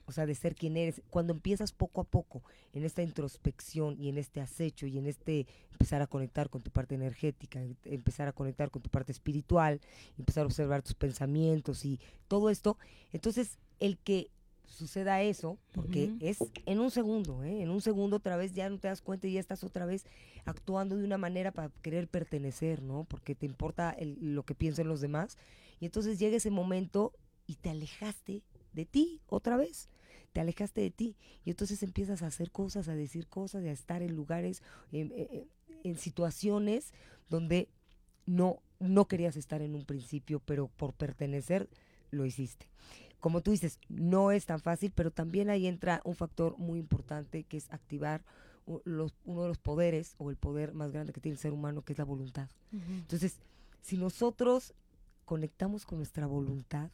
[0.06, 1.02] O sea, de ser quien eres.
[1.10, 5.46] Cuando empiezas poco a poco en esta introspección y en este acecho y en este
[5.72, 9.80] empezar a conectar con tu parte energética, em- empezar a conectar con tu parte espiritual,
[10.18, 12.78] empezar a observar tus pensamientos y todo esto,
[13.12, 14.30] entonces el que
[14.66, 17.62] suceda eso, porque es en un segundo, ¿eh?
[17.62, 20.04] en un segundo otra vez ya no te das cuenta y ya estás otra vez
[20.46, 23.04] actuando de una manera para querer pertenecer, ¿no?
[23.04, 25.36] Porque te importa el- lo que piensen los demás.
[25.80, 27.12] Y entonces llega ese momento
[27.46, 29.88] y te alejaste de ti otra vez.
[30.32, 31.16] Te alejaste de ti.
[31.44, 35.48] Y entonces empiezas a hacer cosas, a decir cosas, a estar en lugares, en, en-
[35.84, 36.92] en situaciones
[37.28, 37.68] donde
[38.26, 41.68] no, no querías estar en un principio, pero por pertenecer
[42.10, 42.66] lo hiciste.
[43.20, 47.44] Como tú dices, no es tan fácil, pero también ahí entra un factor muy importante
[47.44, 48.24] que es activar
[48.84, 51.82] los- uno de los poderes o el poder más grande que tiene el ser humano,
[51.82, 52.48] que es la voluntad.
[52.72, 53.38] Entonces,
[53.82, 54.72] si nosotros
[55.24, 56.90] conectamos con nuestra voluntad,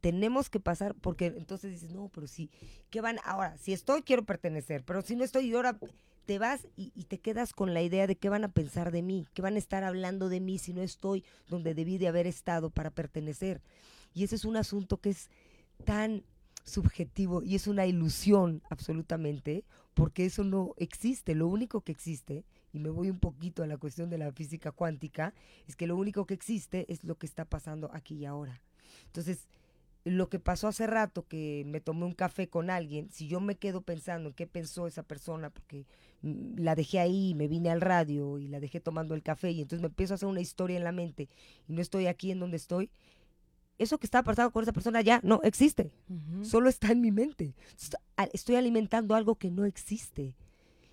[0.00, 2.50] tenemos que pasar, porque entonces dices, no, pero sí,
[2.90, 3.18] ¿qué van?
[3.24, 5.78] Ahora, si estoy, quiero pertenecer, pero si no estoy, y ahora
[6.26, 9.02] te vas y, y te quedas con la idea de qué van a pensar de
[9.02, 12.26] mí, qué van a estar hablando de mí si no estoy donde debí de haber
[12.26, 13.60] estado para pertenecer.
[14.14, 15.28] Y ese es un asunto que es
[15.84, 16.24] tan
[16.64, 21.34] subjetivo y es una ilusión absolutamente, porque eso no existe.
[21.34, 24.72] Lo único que existe, y me voy un poquito a la cuestión de la física
[24.72, 25.34] cuántica,
[25.66, 28.60] es que lo único que existe es lo que está pasando aquí y ahora.
[29.06, 29.48] Entonces,
[30.04, 33.56] lo que pasó hace rato, que me tomé un café con alguien, si yo me
[33.56, 35.86] quedo pensando en qué pensó esa persona, porque
[36.22, 39.60] mm, la dejé ahí, me vine al radio y la dejé tomando el café, y
[39.60, 41.28] entonces me empiezo a hacer una historia en la mente
[41.68, 42.90] y no estoy aquí en donde estoy,
[43.80, 45.90] eso que está pasando con esa persona ya no existe,
[46.42, 47.54] solo está en mi mente.
[48.34, 50.34] Estoy alimentando algo que no existe.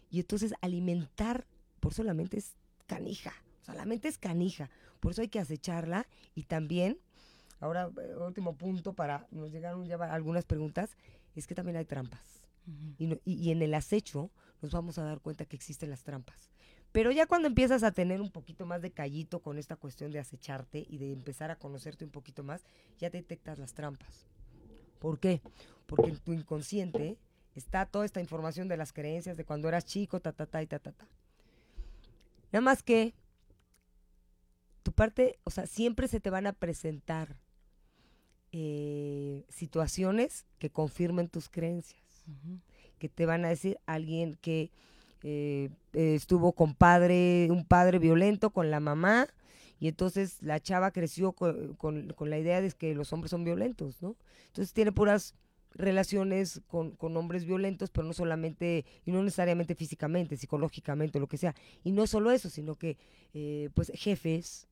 [0.10, 1.46] Y entonces alimentar,
[1.88, 2.54] por eso la mente es
[2.86, 4.70] canija, o sea, la mente es canija,
[5.00, 7.00] por eso hay que acecharla y también
[7.62, 10.98] Ahora, eh, último punto para, nos llegaron ya algunas preguntas,
[11.34, 12.44] es que también hay trampas.
[12.98, 14.30] y, no- y- y en el acecho
[14.62, 16.52] nos vamos a dar cuenta que existen las trampas.
[16.92, 20.20] Pero ya cuando empiezas a tener un poquito más de callito con esta cuestión de
[20.20, 22.66] acecharte y de empezar a conocerte un poquito más,
[23.00, 24.28] ya detectas las trampas.
[25.00, 25.42] ¿Por qué?
[25.86, 27.18] Porque en tu inconsciente
[27.56, 30.68] está toda esta información de las creencias de cuando eras chico, ta, ta, ta, y
[30.68, 31.08] ta, ta, ta.
[32.52, 33.14] Nada más que
[34.84, 37.36] tu parte, o sea, siempre se te van a presentar
[38.52, 42.02] eh, situaciones que confirmen tus creencias,
[42.98, 44.72] que te van a decir alguien que
[45.24, 49.28] eh, eh, estuvo con padre, un padre violento con la mamá,
[49.80, 53.44] y entonces la chava creció co- con, con la idea de que los hombres son
[53.44, 54.16] violentos, ¿no?
[54.48, 55.36] Entonces tiene puras
[55.74, 61.38] relaciones con, con hombres violentos, pero no solamente, y no necesariamente físicamente, psicológicamente, lo que
[61.38, 61.56] sea.
[61.84, 62.98] Y no solo eso, sino que,
[63.34, 64.68] eh, pues, jefes,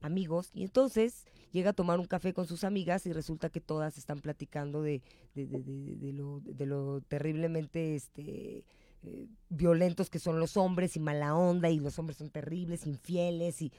[0.00, 3.96] amigos, y entonces llega a tomar un café con sus amigas y resulta que todas
[3.98, 5.02] están platicando de,
[5.34, 5.62] de, de-
[5.96, 8.64] de- lo, de lo terriblemente este,
[9.02, 13.62] eh, violentos que son los hombres y mala onda, y los hombres son terribles, infieles,
[13.62, 13.72] y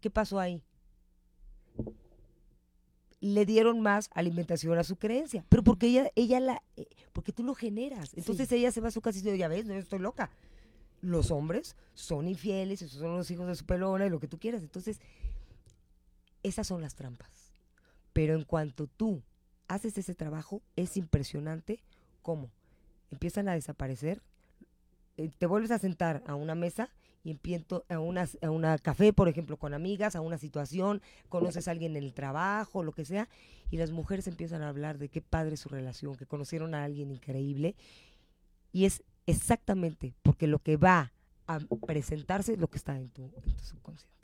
[0.00, 0.62] ¿qué pasó ahí?
[3.24, 7.42] Le dieron más alimentación a su creencia, pero porque ella, ella la, eh, porque tú
[7.42, 8.12] lo generas.
[8.14, 10.30] Entonces ella se va a su casa y dice, ya ves, no, estoy loca.
[11.00, 14.38] Los hombres son infieles, esos son los hijos de su pelona y lo que tú
[14.38, 14.62] quieras.
[14.62, 15.00] Entonces,
[16.42, 17.52] esas son las trampas.
[18.12, 19.22] Pero en cuanto tú
[19.68, 21.82] haces ese trabajo, es impresionante
[22.22, 22.50] cómo
[23.10, 24.22] empiezan a desaparecer.
[25.16, 26.90] eh, te vuelves a sentar a una mesa
[27.24, 31.66] y empiezo a una, a una café, por ejemplo, con amigas, a una situación, conoces
[31.66, 33.28] a alguien en el trabajo, lo que sea,
[33.70, 37.10] y las mujeres empiezan a hablar de qué padre su relación, que conocieron a alguien
[37.10, 37.74] increíble,
[38.72, 41.12] y es exactamente porque lo que va
[41.46, 44.14] a presentarse es lo que está en tu, en tu subconsciente.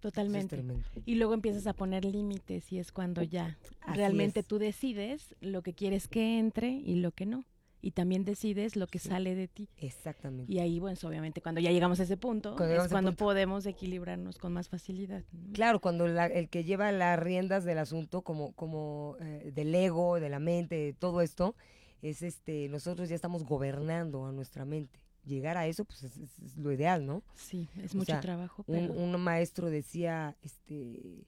[0.00, 0.62] Totalmente.
[1.04, 4.46] Y luego empiezas a poner límites y es cuando ya Así realmente es.
[4.46, 7.44] tú decides lo que quieres que entre y lo que no.
[7.82, 9.68] Y también decides lo que sale de ti.
[9.76, 10.52] Exactamente.
[10.52, 13.24] Y ahí, bueno, obviamente, cuando ya llegamos a ese punto, Cuando es cuando punto.
[13.24, 15.22] podemos equilibrarnos con más facilidad.
[15.32, 15.52] ¿no?
[15.52, 20.18] Claro, cuando la- el que lleva las riendas del asunto, como, como eh, del ego,
[20.18, 21.54] de la mente, de todo esto,
[22.02, 24.98] es este, nosotros ya estamos gobernando a nuestra mente.
[25.24, 27.22] Llegar a eso, pues es, es- es lo ideal, ¿no?
[27.34, 31.24] Sí, es O mucho sea, trabajo, Un, un maestro decía, este,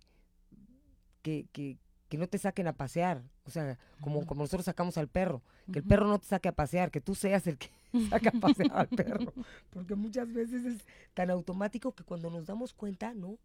[1.22, 1.78] que, que,
[2.09, 5.42] que no te saquen a pasear, o sea, como, como nosotros sacamos al perro,
[5.73, 7.68] que el perro no te saque a pasear, que tú seas el que
[8.11, 9.33] saca a pasear al perro,
[9.71, 13.38] porque muchas veces es tan automático que cuando nos damos cuenta, ¿no?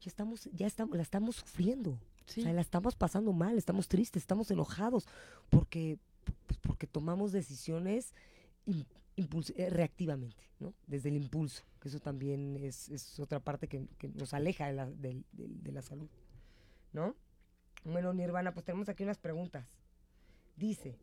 [0.00, 3.88] Ya estamos, ya estamos, la estamos sufriendo, sí, o sea, la estamos pasando mal, estamos
[3.88, 5.06] tristes, estamos enojados,
[5.50, 5.98] porque,
[6.46, 8.14] pues, porque tomamos decisiones
[8.64, 10.72] im- impuls- eh, reactivamente, ¿no?
[10.86, 14.72] Desde el impulso, que eso también es, es otra parte que, que nos aleja de
[14.74, 16.08] la, del- del- de la salud,
[16.92, 17.16] ¿no?
[17.84, 19.66] Bueno, Nirvana, pues tenemos aquí unas preguntas.
[20.56, 20.96] Dice,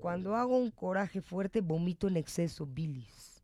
[0.00, 3.42] cuando hago un coraje fuerte, vomito en exceso, bilis.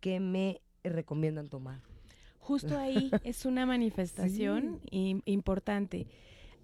[0.00, 1.80] ¿Qué me recomiendan tomar?
[2.44, 6.08] justo ahí es una manifestación im- importante.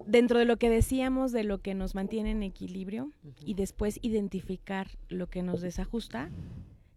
[0.06, 3.12] Dentro de lo que decíamos de lo que nos mantiene en equilibrio
[3.44, 6.30] y después identificar lo que nos desajusta,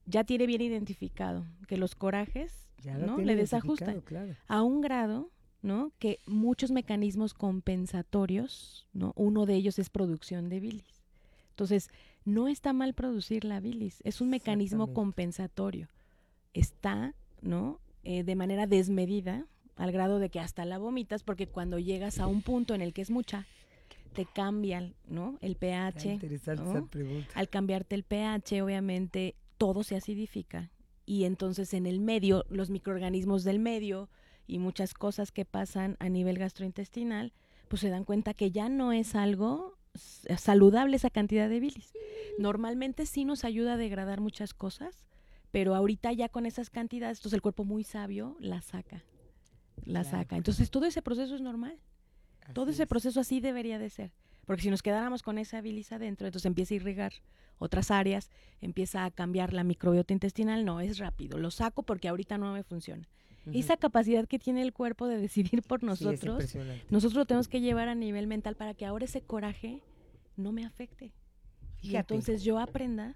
[0.07, 3.17] ya tiene bien identificado que los corajes Ya ¿no?
[3.19, 4.35] le desajustan claro.
[4.47, 5.29] a un grado,
[5.61, 5.91] ¿no?
[5.99, 9.13] Que muchos mecanismos compensatorios, ¿no?
[9.15, 11.03] Uno de ellos es producción de bilis.
[11.51, 11.89] Entonces,
[12.25, 15.87] no está mal producir la bilis, es un mecanismo compensatorio.
[16.53, 17.79] Está, ¿no?
[18.03, 19.45] eh, de manera desmedida,
[19.75, 22.93] al grado de que hasta la vomitas, porque cuando llegas a un punto en el
[22.93, 23.45] que es mucha,
[24.13, 25.37] te cambian, ¿no?
[25.41, 26.13] El pH.
[26.13, 26.71] interesante ¿no?
[26.71, 27.29] esa pregunta.
[27.35, 30.69] Al cambiarte el pH, obviamente, todo se acidifica.
[31.05, 34.09] Y entonces en el medio, los microorganismos del medio
[34.51, 37.31] y muchas cosas que pasan a nivel gastrointestinal,
[37.69, 41.93] pues se dan cuenta que ya no es algo s- saludable esa cantidad de bilis.
[42.37, 45.05] Normalmente sí nos ayuda a degradar muchas cosas,
[45.51, 49.03] pero ahorita ya con esas cantidades, entonces el cuerpo muy sabio la saca,
[49.85, 50.17] la Claro.
[50.17, 50.35] saca.
[50.35, 51.79] Entonces todo ese proceso es normal.
[52.53, 52.89] Todo ese es.
[52.89, 54.11] proceso así debería de ser.
[54.45, 57.13] Porque si nos quedáramos con esa bilis adentro, entonces empieza a irrigar
[57.57, 60.65] otras áreas, empieza a cambiar la microbiota intestinal.
[60.65, 61.37] No, es rápido.
[61.37, 63.07] Lo saco porque ahorita no me funciona.
[63.53, 66.55] Esa capacidad que tiene el cuerpo de decidir por nosotros,
[66.89, 69.81] nosotros lo tenemos que llevar a nivel mental para que ahora ese coraje
[70.37, 71.11] no me afecte.
[71.81, 73.15] Y entonces yo aprenda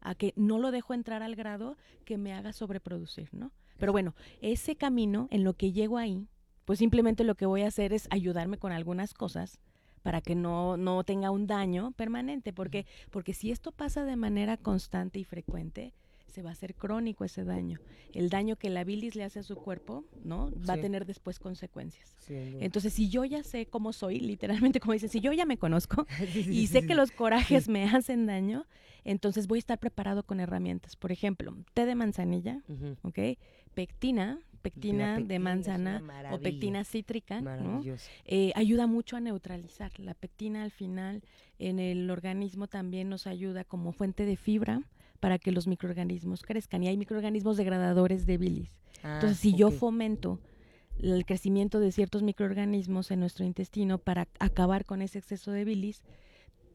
[0.00, 3.50] a que no lo dejo entrar al grado que me haga sobreproducir, ¿no?
[3.78, 6.28] Pero bueno, ese camino, en lo que llego ahí,
[6.64, 9.58] pues simplemente lo que voy a hacer es ayudarme con algunas cosas
[10.02, 14.56] para que no, no tenga un daño permanente, porque, porque si esto pasa de manera
[14.56, 15.94] constante y frecuente,
[16.34, 17.80] se va a hacer crónico ese daño.
[18.12, 20.50] El daño que la bilis le hace a su cuerpo, ¿no?
[20.68, 20.78] Va Sí.
[20.80, 22.16] a tener después consecuencias.
[22.28, 26.06] Entonces, si yo ya sé cómo soy, literalmente como dicen, si yo ya me conozco
[26.32, 28.66] Sí, y sé que los corajes me hacen daño,
[29.04, 30.96] entonces voy a estar preparado con herramientas.
[30.96, 32.62] Por ejemplo, té de manzanilla.
[33.02, 33.18] ¿ok?
[33.74, 37.80] Pectina, pectina, de manzana o pectina cítrica, ¿no?
[38.24, 39.92] Eh, ayuda mucho a neutralizar.
[40.00, 41.22] La pectina al final
[41.58, 44.82] en el organismo también nos ayuda como fuente de fibra
[45.20, 46.82] para que los microorganismos crezcan.
[46.82, 48.70] Y hay microorganismos degradadores de bilis.
[49.02, 50.40] Entonces, Ah, si yo fomento
[50.98, 56.02] el crecimiento de ciertos microorganismos en nuestro intestino para acabar con ese exceso de bilis,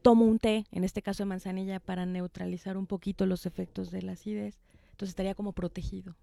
[0.02, 4.02] tomo un té, en este caso de manzanilla, para neutralizar un poquito los efectos de
[4.02, 4.56] la acidez.
[4.92, 6.16] Entonces estaría como protegido.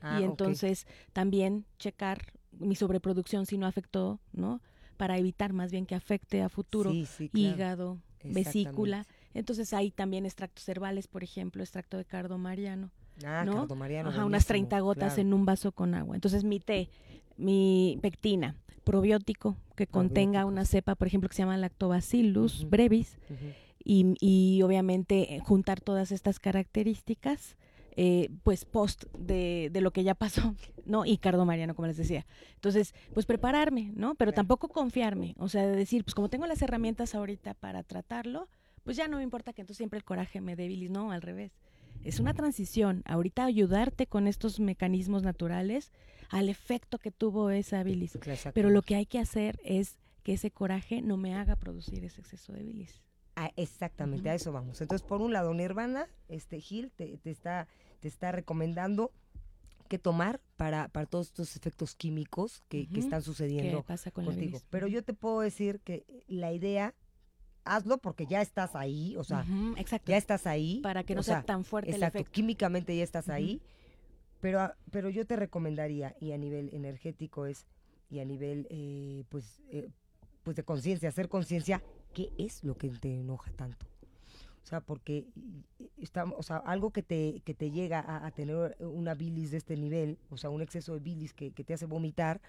[0.00, 4.60] Ah, y entonces también checar mi sobreproducción si no afectó, ¿no?
[4.96, 7.54] Para evitar más bien que afecte a futuro Sí, sí, claro.
[7.54, 9.06] hígado, vesícula.
[9.34, 12.90] Entonces hay también extractos herbales, por ejemplo, extracto de cardo mariano.
[13.24, 13.54] Ah, ¿no?
[13.54, 15.22] cardomariano, Ajá, unas buenísimo, 30 gotas claro.
[15.28, 16.16] en un vaso con agua.
[16.16, 16.88] Entonces mi té,
[17.36, 23.16] mi pectina, probiótico que contenga una cepa, por ejemplo, que se llama Lactobacillus brevis
[23.84, 27.56] y, y obviamente eh, juntar todas estas características
[27.96, 31.06] eh, pues post de, de lo que ya pasó, ¿no?
[31.06, 32.26] Y cardo mariano, como les decía.
[32.56, 34.16] Entonces, pues prepararme, ¿no?
[34.16, 34.36] Pero Claro.
[34.36, 38.48] tampoco confiarme, o sea, de decir, pues como tengo las herramientas ahorita para tratarlo,
[38.84, 41.22] pues ya no me importa que entonces siempre el coraje me dé bilis, no, al
[41.22, 41.52] revés.
[42.04, 45.90] Es una transición, ahorita ayudarte con estos mecanismos naturales
[46.30, 48.18] al efecto que tuvo esa bilis.
[48.52, 52.20] Pero lo que hay que hacer es que ese coraje no me haga producir ese
[52.20, 53.02] exceso de bilis.
[53.36, 54.80] Ah, exactamente, a eso vamos.
[54.80, 57.66] Entonces, por un lado, Nirvana, este Gil te, te está,
[58.00, 59.10] te está recomendando
[59.88, 64.24] qué tomar para, para todos estos efectos químicos que, que están ¿Qué sucediendo pasa con
[64.24, 64.60] la contigo.
[64.70, 66.94] Pero yo te puedo decir que la idea,
[67.64, 69.44] hazlo porque ya estás ahí, o sea,
[69.76, 70.10] exacto.
[70.10, 70.80] ya estás ahí.
[70.82, 72.32] para que no sea, sea, tan fuerte Exacto, el efecto.
[72.32, 73.60] químicamente ya estás ahí,
[74.40, 77.66] pero, a- pero yo te recomendaría, y a nivel energético es,
[78.10, 79.88] y a nivel, eh, pues, eh,
[80.42, 83.86] pues de conciencia, hacer conciencia, ¿qué es lo que te enoja tanto?
[84.62, 85.26] O sea, porque
[85.78, 89.50] y estamos, o sea, algo que te, que te llega a, a tener una bilis
[89.50, 92.40] de este nivel, o sea, un exceso de bilis que, que te hace vomitar,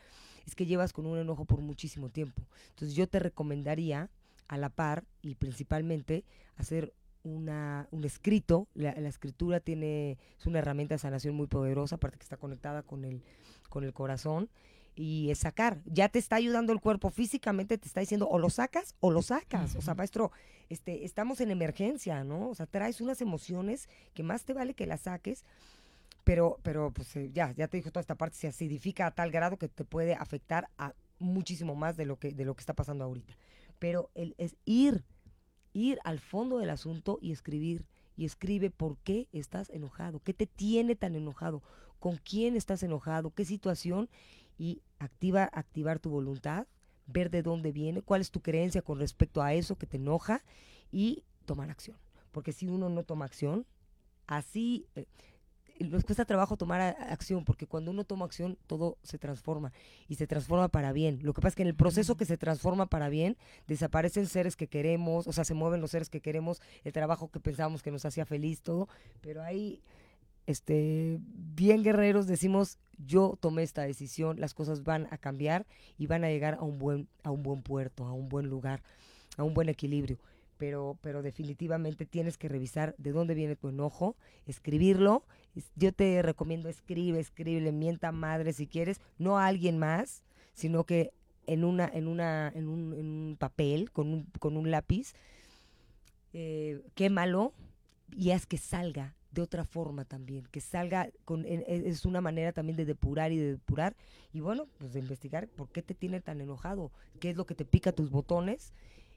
[0.46, 2.42] es que llevas con un enojo por muchísimo tiempo.
[2.70, 4.10] Entonces yo te recomendaría,
[4.48, 6.24] a la par y principalmente,
[6.56, 8.68] hacer una, un escrito.
[8.74, 12.84] La, la escritura tiene, es una herramienta de sanación muy poderosa, aparte que está conectada
[12.84, 13.24] con el,
[13.70, 14.50] con el corazón.
[14.98, 18.50] Y es sacar, ya te está ayudando el cuerpo físicamente, te está diciendo o lo
[18.50, 19.76] sacas o lo sacas.
[19.76, 20.32] O sea, maestro,
[20.70, 22.50] este, estamos en emergencia, ¿no?
[22.50, 25.44] O sea, traes unas emociones que más te vale que las saques,
[26.24, 29.32] pero, pero pues eh, ya, ya te dijo toda esta parte, se acidifica a tal
[29.32, 32.74] grado que te puede afectar a muchísimo más de lo que, de lo que está
[32.74, 33.36] pasando ahorita.
[33.80, 35.04] Pero el, es ir,
[35.74, 37.86] ir al fondo del asunto y escribir.
[38.18, 41.62] Y escribe por qué estás enojado, qué te tiene tan enojado,
[42.00, 44.10] con quién estás enojado, qué situación,
[44.58, 46.68] y activa, activar tu voluntad,
[47.08, 50.44] ver de dónde viene, cuál es tu creencia con respecto a eso que te enoja
[50.92, 51.98] y tomar acción.
[52.32, 53.66] Porque si uno no toma acción,
[54.28, 55.08] así eh,
[55.84, 59.74] nos cuesta trabajo tomar a- acción, porque cuando uno toma acción, todo se transforma
[60.08, 61.20] y se transforma para bien.
[61.22, 63.36] Lo que pasa es que en el proceso que se transforma para bien,
[63.68, 67.40] desaparecen seres que queremos, o sea, se mueven los seres que queremos, el trabajo que
[67.40, 68.88] pensábamos que nos hacía feliz, todo,
[69.22, 69.82] pero ahí,
[70.48, 75.66] este, bien guerreros, decimos, yo tomé esta decisión, las cosas van a cambiar
[75.98, 78.82] y van a llegar a un buen, a un buen puerto, a un buen lugar,
[79.38, 80.20] a un buen equilibrio.
[80.58, 85.24] Pero, pero definitivamente tienes que revisar de dónde viene tu enojo, escribirlo.
[85.56, 90.84] Es- Yo te recomiendo escribe, escribe, mienta madre si quieres, no a alguien más, sino
[90.86, 91.12] que
[91.48, 95.14] en una, en una, en un, en un papel, con un, con un lápiz,
[96.34, 97.54] eh, quémalo
[98.16, 102.54] y haz que salga de otra forma también, que salga con, en- es una manera
[102.54, 103.96] también de depurar y de depurar
[104.34, 107.56] y bueno, pues de investigar por qué te tiene tan enojado, qué es lo que
[107.56, 108.74] te pica tus botones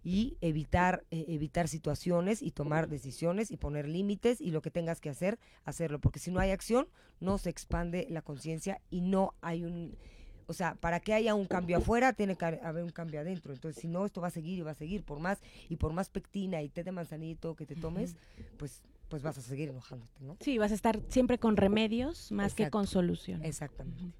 [0.08, 5.02] y evitar eh, evitar situaciones y tomar decisiones y poner límites y lo que tengas
[5.02, 6.88] que hacer, hacerlo, porque si no hay acción,
[7.20, 9.98] no se expande la conciencia y no hay un
[10.46, 13.52] o sea, para que haya un cambio afuera, tiene que haber un cambio adentro.
[13.52, 15.04] Entonces, si no, esto va a seguir y va a seguir.
[15.04, 18.16] Por más, y por más pectina y té de manzanito que te tomes,
[18.56, 20.38] pues, pues vas a seguir enojándote, ¿no?
[20.40, 23.46] Sí, vas a estar siempre con remedios más que con soluciones.
[23.46, 24.14] Exactamente.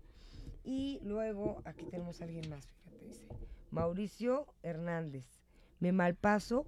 [0.65, 3.27] Y luego, aquí tenemos a alguien más, fíjate, dice.
[3.71, 5.25] Mauricio Hernández.
[5.81, 6.67] Me malpaso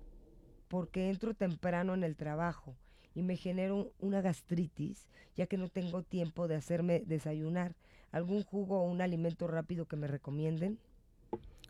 [0.68, 2.76] porque entro temprano en el trabajo
[3.14, 7.74] y me genero una gastritis, ya que no tengo tiempo de hacerme desayunar.
[8.12, 10.78] ¿Algún jugo o un alimento rápido que me recomienden?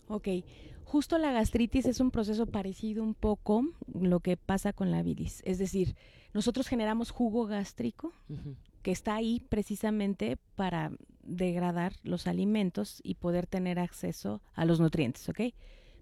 [0.09, 0.29] Ok,
[0.85, 3.63] justo la gastritis es un proceso parecido un poco
[3.95, 5.41] lo que pasa con la bilis.
[5.45, 5.95] Es decir,
[6.35, 8.13] nosotros generamos jugo gástrico
[8.83, 10.91] que está ahí precisamente para
[11.23, 15.41] degradar los alimentos y poder tener acceso a los nutrientes, ¿ok?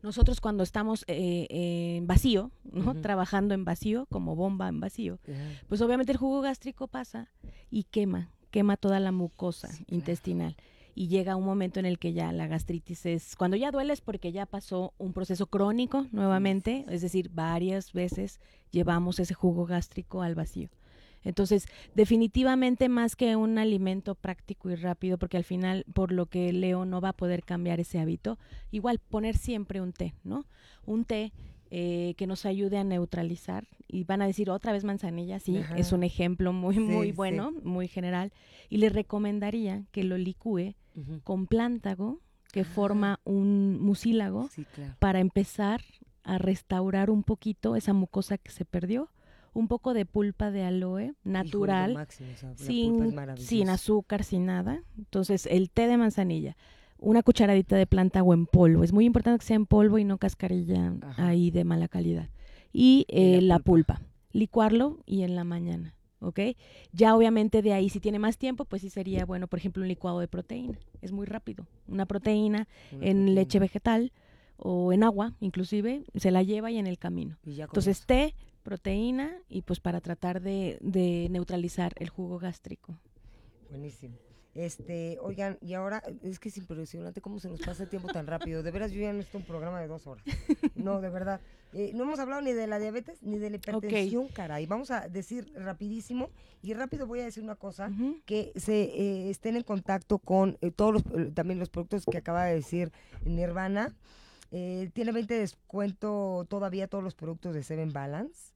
[0.02, 2.94] Nosotros cuando estamos eh, en vacío, ¿no?
[2.94, 5.18] Trabajando en vacío, como bomba en vacío,
[5.68, 7.28] pues obviamente el jugo gástrico pasa
[7.70, 9.96] y quema, quema toda la mucosa Sí, claro.
[9.96, 10.56] intestinal.
[10.94, 14.00] Y llega un momento en el que ya la gastritis es, cuando ya duele es
[14.00, 18.40] porque ya pasó un proceso crónico nuevamente, es decir, varias veces
[18.72, 20.70] llevamos ese jugo gástrico al vacío.
[21.24, 26.52] Entonces, definitivamente más que un alimento práctico y rápido, porque al final, por lo que
[26.52, 28.38] leo, no va a poder cambiar ese hábito,
[28.70, 30.46] igual poner siempre un té, ¿no?
[30.86, 31.32] Un té
[31.70, 33.66] eh, que nos ayude a neutralizar.
[33.88, 35.76] Y van a decir otra vez manzanilla, sí, Ajá.
[35.76, 37.12] es un ejemplo muy, Sí, muy sí.
[37.12, 38.32] bueno, muy general.
[38.70, 40.74] Y le recomendaría que lo licúe
[41.24, 42.20] con plántago,
[42.52, 44.94] que forma un mucílago, Sí, claro.
[44.98, 45.82] para empezar
[46.24, 49.10] a restaurar un poquito esa mucosa que se perdió.
[49.54, 54.82] Un poco de pulpa de aloe natural, máximo, o sea, sin, sin azúcar, sin nada.
[54.96, 56.56] Entonces, el té de manzanilla,
[56.98, 58.84] una cucharadita de plántago en polvo.
[58.84, 61.28] Es muy importante que sea en polvo y no cascarilla Ajá.
[61.28, 62.28] ahí de mala calidad.
[62.72, 64.00] Y, Y la eh, la, pulpa.
[64.32, 65.94] Licuarlo y en la mañana.
[66.20, 66.40] ¿Ok?
[66.92, 69.88] Ya obviamente de ahí, si tiene más tiempo, pues sí sería bueno, por ejemplo, un
[69.88, 70.78] licuado de proteína.
[71.00, 71.66] Es muy rápido.
[71.86, 73.32] Una proteína Una en proteína.
[73.32, 74.12] leche vegetal
[74.56, 77.38] o en agua, inclusive, se la lleva y en el camino.
[77.46, 78.06] Entonces, eso.
[78.08, 78.34] té,
[78.68, 82.98] proteína y pues para tratar de, de neutralizar el jugo gástrico.
[83.70, 84.14] Buenísimo.
[84.54, 88.26] Este, oigan, y ahora es que es impresionante cómo se nos pasa el tiempo tan
[88.26, 88.62] rápido.
[88.62, 90.22] De veras, yo ya necesito un programa de dos horas.
[90.74, 91.40] No, de verdad.
[91.72, 94.66] Eh, no hemos hablado ni de la diabetes ni de la hipertensión, caray.
[94.66, 96.28] Vamos a decir rapidísimo
[96.62, 97.90] y rápido voy a decir una cosa.
[98.26, 102.18] Que se eh, estén en contacto con eh, todos los, eh, también los productos que
[102.18, 102.92] acaba de decir
[103.24, 103.94] Nirvana.
[104.50, 108.54] Eh, tiene 20 de descuento todavía todos los productos de Seven Balance.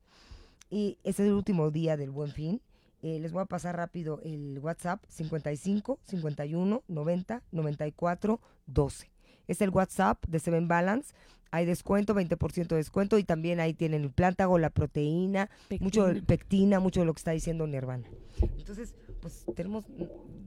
[0.72, 2.62] Y este es el último día del Buen Fin.
[3.02, 9.10] Eh, les voy a pasar rápido el WhatsApp 55 51 90 94 12.
[9.48, 11.12] Es el WhatsApp de Seven Balance.
[11.50, 15.50] Hay descuento, 20% de descuento y también ahí tienen el plántago, la proteína,
[15.80, 16.26] mucho Pectina.
[16.26, 18.08] pectina, mucho de lo que está diciendo Nirvana.
[18.40, 19.84] Entonces, pues tenemos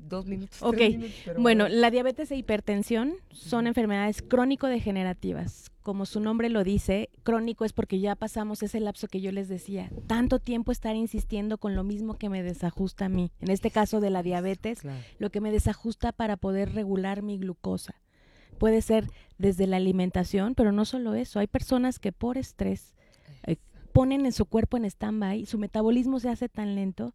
[0.08, 0.62] dos minutos.
[0.62, 5.72] Ok, tres minutos, pero Bueno, la diabetes e hipertensión son enfermedades crónico-degenerativas.
[5.82, 9.48] Como su nombre lo dice, crónico es porque ya pasamos ese lapso que yo les
[9.48, 9.90] decía.
[10.08, 13.32] Tanto tiempo estar insistiendo con lo mismo que me desajusta a mí.
[13.40, 15.00] En este caso de la diabetes, claro.
[15.20, 17.96] lo que me desajusta para poder regular mi glucosa.
[18.58, 19.08] Puede ser
[19.38, 21.40] desde la alimentación, pero no solo eso.
[21.40, 22.96] Hay personas que por estrés
[23.46, 23.58] eh,
[23.94, 27.14] ponen en su cuerpo en stand-by, su metabolismo se hace tan lento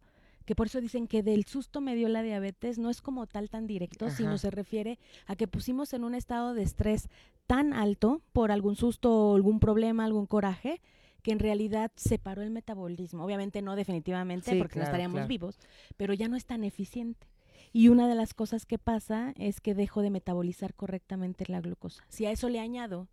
[0.50, 3.48] que por eso dicen que del susto me dio la diabetes, no es como tal
[3.50, 4.16] tan directo, Ajá.
[4.16, 4.98] sino se refiere
[5.28, 7.08] a que pusimos en un estado de estrés
[7.46, 10.80] tan alto por algún susto, algún problema, algún coraje,
[11.22, 13.24] que en realidad se paró el metabolismo.
[13.24, 15.28] Obviamente no definitivamente, Sí, porque claro, no estaríamos claro.
[15.28, 15.60] vivos,
[15.96, 17.28] pero ya no es tan eficiente.
[17.72, 22.02] Y una de las cosas que pasa es que dejo de metabolizar correctamente la glucosa.
[22.08, 23.06] Si a eso le añado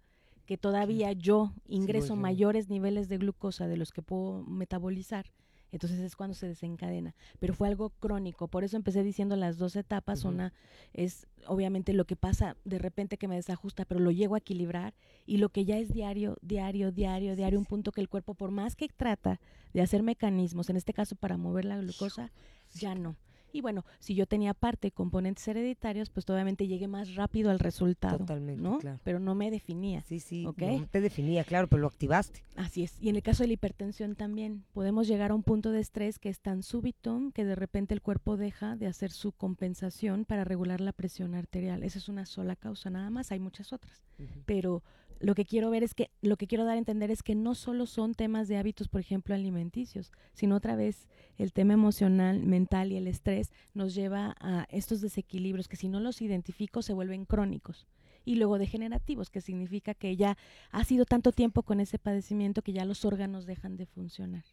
[0.47, 2.15] que todavía yo ingreso yo.
[2.15, 5.27] mayores niveles de glucosa de los que puedo metabolizar,
[5.71, 7.15] entonces es cuando se desencadena.
[7.39, 10.23] Pero fue algo crónico, por eso empecé diciendo las dos etapas.
[10.23, 10.53] Una
[10.93, 14.93] es obviamente lo que pasa de repente que me desajusta, pero lo llego a equilibrar.
[15.25, 18.51] Y lo que ya es diario, diario, diario, diario, un punto que el cuerpo, por
[18.51, 19.39] más que trata
[19.73, 22.31] de hacer mecanismos, en este caso para mover la glucosa,
[22.73, 23.15] ya no.
[23.51, 28.19] Y bueno, si yo tenía parte componentes hereditarios, pues obviamente llegué más rápido al resultado.
[28.19, 28.79] Totalmente, ¿no?
[28.79, 28.99] claro.
[29.03, 30.01] Pero no me definía.
[30.01, 30.61] Sí, sí, ¿Ok?
[30.61, 32.43] no te definía, claro, pero lo activaste.
[32.55, 33.01] Así es.
[33.01, 36.19] Y en el caso de la hipertensión también, podemos llegar a un punto de estrés
[36.19, 40.43] que es tan súbito que de repente el cuerpo deja de hacer su compensación para
[40.43, 41.83] regular la presión arterial.
[41.83, 44.03] Esa es una sola causa, nada más, hay muchas otras.
[44.45, 44.83] Pero
[45.19, 47.55] lo que quiero ver es que, lo que quiero dar a entender es que no
[47.55, 51.07] solo son temas de hábitos, por ejemplo, alimenticios, sino otra vez
[51.37, 55.99] el tema emocional, mental y el estrés nos lleva a estos desequilibrios que si no
[55.99, 57.87] los identifico se vuelven crónicos
[58.25, 60.37] y luego degenerativos, que significa que ya
[60.71, 64.43] ha sido tanto tiempo con ese padecimiento que ya los órganos dejan de funcionar.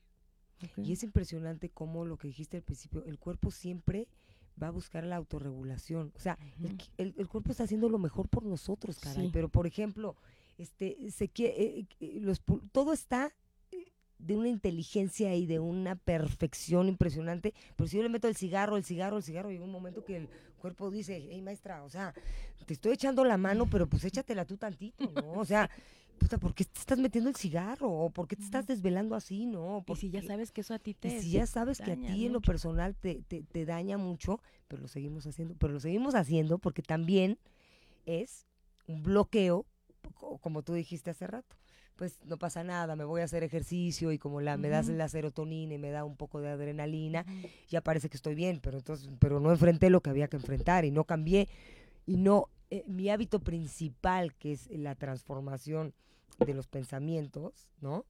[0.76, 4.06] Y es impresionante cómo lo que dijiste al principio, el cuerpo siempre
[4.62, 6.12] va a buscar la autorregulación.
[6.14, 6.38] O sea,
[6.96, 9.26] el cuerpo está haciendo lo mejor por nosotros, caray.
[9.26, 9.30] Sí.
[9.32, 10.16] Pero, por ejemplo,
[10.59, 12.42] este, se eh, eh, los,
[12.72, 13.32] todo está
[13.72, 17.55] eh, de una inteligencia y de una perfección impresionante.
[17.76, 20.16] Pero si yo le meto el cigarro, el cigarro, el cigarro, llega un momento que
[20.16, 20.28] el
[20.59, 22.14] cuerpo dice, hey maestra, o sea,
[22.66, 25.32] te estoy echando la mano, pero pues échatela tú tantito, ¿no?
[25.32, 25.68] O sea,
[26.18, 27.90] puta, ¿por qué te estás metiendo el cigarro?
[27.90, 29.80] ¿O por qué te estás desvelando así, no?
[29.80, 31.92] Y ¿Por si ya sabes que eso a ti Y te si ya sabes que
[31.92, 35.74] a ti en lo personal te, te, te daña mucho, pero lo seguimos haciendo, pero
[35.74, 37.38] lo seguimos haciendo porque también
[38.07, 38.46] es
[38.86, 39.66] un bloqueo,
[40.40, 41.57] como tú dijiste hace rato.
[41.96, 45.09] Pues no pasa nada, me voy a hacer ejercicio y como la, me das la
[45.09, 47.24] serotonina y me da un poco de adrenalina,
[47.68, 50.84] ya parece que estoy bien, pero entonces, pero no enfrenté lo que había que enfrentar
[50.84, 51.48] y no cambié
[52.05, 55.94] y no, eh, mi hábito principal, que es la transformación
[56.44, 58.05] de los pensamientos, ¿no?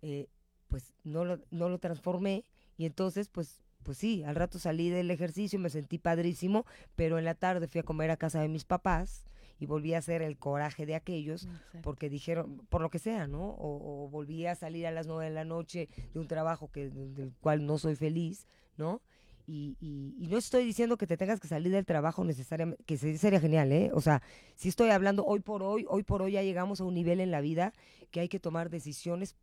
[0.00, 0.28] Eh,
[0.68, 2.46] pues no lo, no lo transformé
[2.78, 6.64] y entonces, pues, pues sí, al rato salí del ejercicio, me sentí padrísimo,
[6.96, 9.24] pero en la tarde fui a comer a casa de mis papás
[9.62, 11.78] y volví a hacer el coraje de aquellos Exacto.
[11.82, 13.50] porque dijeron, por lo que sea, ¿no?
[13.50, 16.90] O, o volví a salir a las nueve de la noche de un trabajo que,
[16.90, 18.46] del cual no soy feliz,
[18.76, 19.00] ¿no?
[19.46, 22.96] Y, y- y no estoy diciendo que te tengas que salir del trabajo necesariamente, que
[22.96, 23.90] se- sería genial, ¿eh?
[23.94, 24.20] O sea,
[24.56, 27.30] sí estoy hablando hoy por hoy, hoy por hoy ya llegamos a un nivel en
[27.30, 27.72] la vida
[28.10, 29.36] que hay que tomar decisiones,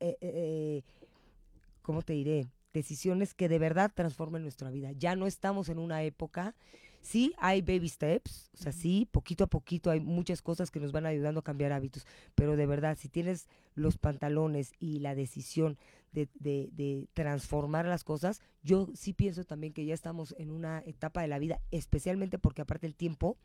[0.00, 0.82] eh, eh, eh,
[1.82, 2.48] ¿cómo te diré?
[2.72, 4.90] Decisiones que de verdad transformen nuestra vida.
[4.92, 6.54] Ya no estamos en una época,
[7.02, 10.92] sí hay baby steps, o sea, sí, poquito a poquito hay muchas cosas que nos
[10.92, 15.78] van ayudando a cambiar hábitos, pero de verdad, si tienes los pantalones y la decisión
[16.12, 20.80] de, de- de transformar las cosas, yo sí pienso también que ya estamos en una
[20.86, 23.36] etapa de la vida, especialmente porque aparte el tiempo,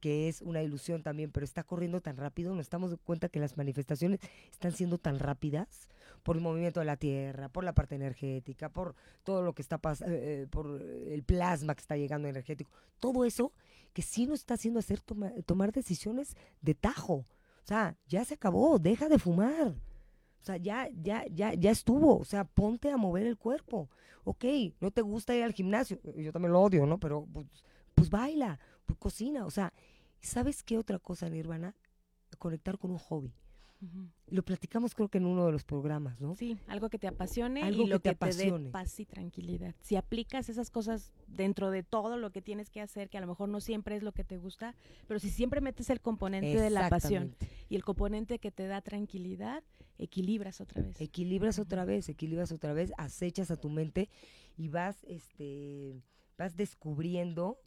[0.00, 3.56] que es una ilusión también, pero está corriendo tan rápido, nos damos cuenta que las
[3.56, 5.88] manifestaciones están siendo tan rápidas
[6.24, 9.78] por el movimiento de la Tierra, por la parte energética, por todo lo que está
[9.78, 10.16] pasando,
[10.50, 13.52] por el plasma que está llegando energético, todo eso
[13.92, 17.14] que sí nos está haciendo hacer toma- tomar decisiones de tajo.
[17.62, 19.68] O sea, ya se acabó, deja de fumar.
[20.40, 22.18] O sea, ya, ya, ya, ya estuvo.
[22.18, 23.88] O sea, ponte a mover el cuerpo.
[24.24, 24.44] Ok,
[24.80, 25.98] no te gusta ir al gimnasio.
[26.16, 26.98] Yo también lo odio, ¿no?
[26.98, 27.46] Pero pues,
[27.94, 29.46] pues baila, pues cocina.
[29.46, 29.72] O sea,
[30.20, 31.74] ¿sabes qué otra cosa, Nirvana?
[32.38, 33.32] Conectar con un hobby.
[34.28, 36.34] Lo platicamos creo que en uno de los programas, ¿no?
[36.34, 38.64] Sí, algo que te apasione Algo y lo que que, te te, apasione.
[38.64, 39.74] dé paz y tranquilidad.
[39.80, 43.26] Si aplicas esas cosas dentro de todo lo que tienes que hacer, que a lo
[43.26, 44.74] mejor no siempre es lo que te gusta,
[45.06, 47.36] pero si siempre metes el componente de la pasión
[47.68, 49.62] y el componente que te da tranquilidad,
[49.98, 51.00] equilibras otra vez.
[51.00, 54.08] Equilibras otra vez, equilibras otra vez, acechas a tu mente
[54.56, 56.00] y vas, este,
[56.38, 57.58] vas descubriendo.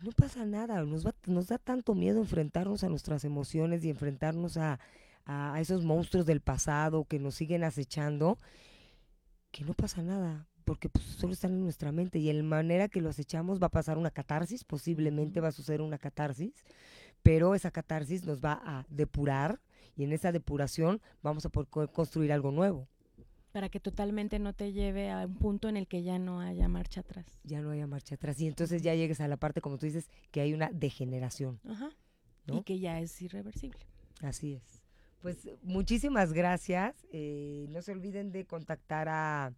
[0.00, 4.56] No pasa nada, nos, va- nos da tanto miedo enfrentarnos a nuestras emociones y enfrentarnos
[4.56, 4.80] a,
[5.24, 8.38] a esos monstruos del pasado que nos siguen acechando,
[9.50, 12.88] que no pasa nada, porque pues, solo están en nuestra mente y en la manera
[12.88, 16.52] que lo acechamos va a pasar una catarsis, posiblemente va a suceder una catarsis,
[17.22, 19.60] pero esa catarsis nos va a depurar
[19.96, 22.88] y en esa depuración vamos a poder co- construir algo nuevo.
[23.52, 26.68] Para que totalmente no te lleve a un punto en el que ya no haya
[26.68, 27.26] marcha atrás.
[27.44, 30.08] Ya no haya marcha atrás y entonces ya llegues a la parte, como tú dices,
[30.30, 31.60] que hay una degeneración.
[31.68, 31.90] Ajá.
[32.46, 32.56] ¿No?
[32.56, 33.78] Y que ya es irreversible.
[34.22, 34.81] Así es.
[35.22, 37.06] Pues muchísimas gracias.
[37.12, 39.52] eh, no se olviden de contactar a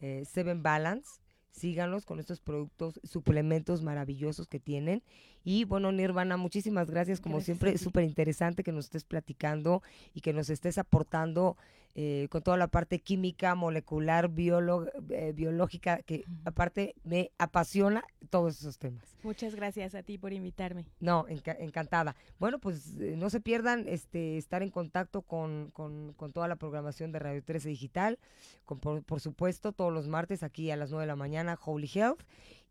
[0.00, 1.20] eh, Seven Balance.
[1.52, 5.04] Síganlos con estos productos, suplementos maravillosos que tienen.
[5.44, 7.20] Y bueno, Nirvana, muchísimas gracias.
[7.20, 9.80] Como Gracias siempre, súper interesante que nos estés platicando
[10.14, 11.56] y que nos estés aportando
[11.94, 18.58] eh, con toda la parte química, molecular, biolo- eh, biológica, que aparte me apasiona todos
[18.60, 19.04] esos temas.
[19.22, 20.86] Muchas gracias a ti por invitarme.
[21.00, 22.16] No, enca- encantada.
[22.38, 26.56] Bueno, pues eh, no se pierdan este estar en contacto con, con- con toda la
[26.56, 28.18] programación de Radio 13 Digital,
[28.64, 31.90] con, por, por supuesto todos los martes aquí a las 9 de la mañana, Holy
[31.94, 32.22] Health,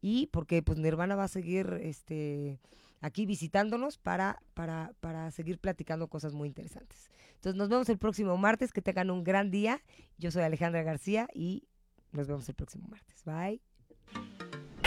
[0.01, 2.59] y porque pues Nirvana va a seguir este
[3.01, 7.09] aquí visitándonos para, para, para seguir platicando cosas muy interesantes.
[7.35, 9.81] Entonces nos vemos el próximo martes, que tengan un gran día.
[10.17, 11.67] Yo soy Alejandra García y
[12.13, 13.23] nos vemos el próximo martes.
[13.25, 13.72] Bye.